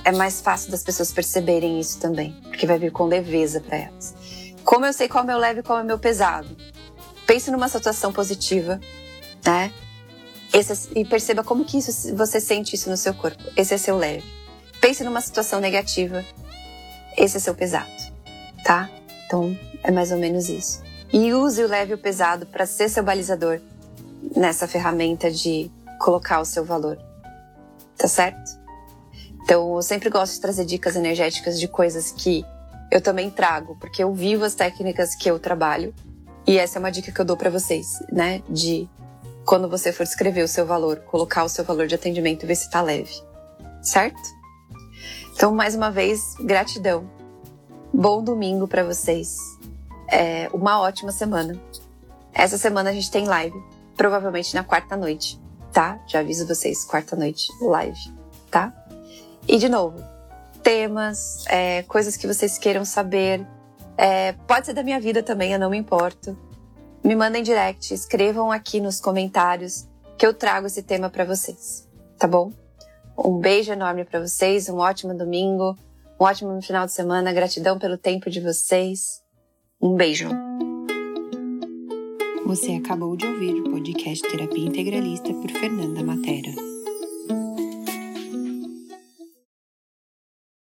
[0.05, 4.17] é mais fácil das pessoas perceberem isso também, porque vai vir com leveza para elas.
[4.65, 6.49] Como eu sei qual é o meu leve e qual é o meu pesado?
[7.25, 8.81] Pense numa situação positiva,
[9.47, 9.73] né?
[10.53, 13.43] Esse, e perceba como que isso, você sente isso no seu corpo.
[13.57, 14.25] Esse é seu leve.
[14.81, 16.25] Pense numa situação negativa.
[17.17, 17.91] Esse é seu pesado,
[18.65, 18.89] tá?
[19.27, 20.83] Então é mais ou menos isso.
[21.13, 23.61] E use o leve e o pesado para ser seu balizador
[24.37, 26.99] nessa ferramenta de colocar o seu valor.
[27.97, 28.59] Tá certo?
[29.43, 32.45] Então, eu sempre gosto de trazer dicas energéticas de coisas que
[32.93, 35.95] eu também trago, porque eu vivo as técnicas que eu trabalho
[36.49, 38.43] E essa é uma dica que eu dou para vocês, né?
[38.49, 38.89] De
[39.49, 42.55] quando você for escrever o seu valor, colocar o seu valor de atendimento e ver
[42.55, 43.15] se tá leve.
[43.81, 44.21] Certo?
[45.33, 47.11] Então, mais uma vez, gratidão.
[47.91, 49.39] Bom domingo para vocês.
[50.07, 51.59] É uma ótima semana.
[52.31, 53.59] Essa semana a gente tem live,
[53.97, 55.41] provavelmente na quarta noite,
[55.73, 55.99] tá?
[56.07, 58.15] Já aviso vocês, quarta noite, live,
[58.51, 58.71] tá?
[59.49, 60.05] E de novo,
[60.63, 63.47] temas, é, coisas que vocês queiram saber,
[63.97, 66.37] é, pode ser da minha vida também, eu não me importo.
[67.05, 69.87] Me mandem direct, escrevam aqui nos comentários
[70.17, 71.89] que eu trago esse tema para vocês,
[72.19, 72.53] tá bom?
[73.17, 75.77] Um beijo enorme para vocês, um ótimo domingo,
[76.21, 79.23] um ótimo final de semana, gratidão pelo tempo de vocês.
[79.81, 80.29] Um beijo.
[82.45, 86.78] Você acabou de ouvir o podcast Terapia Integralista por Fernanda Matera.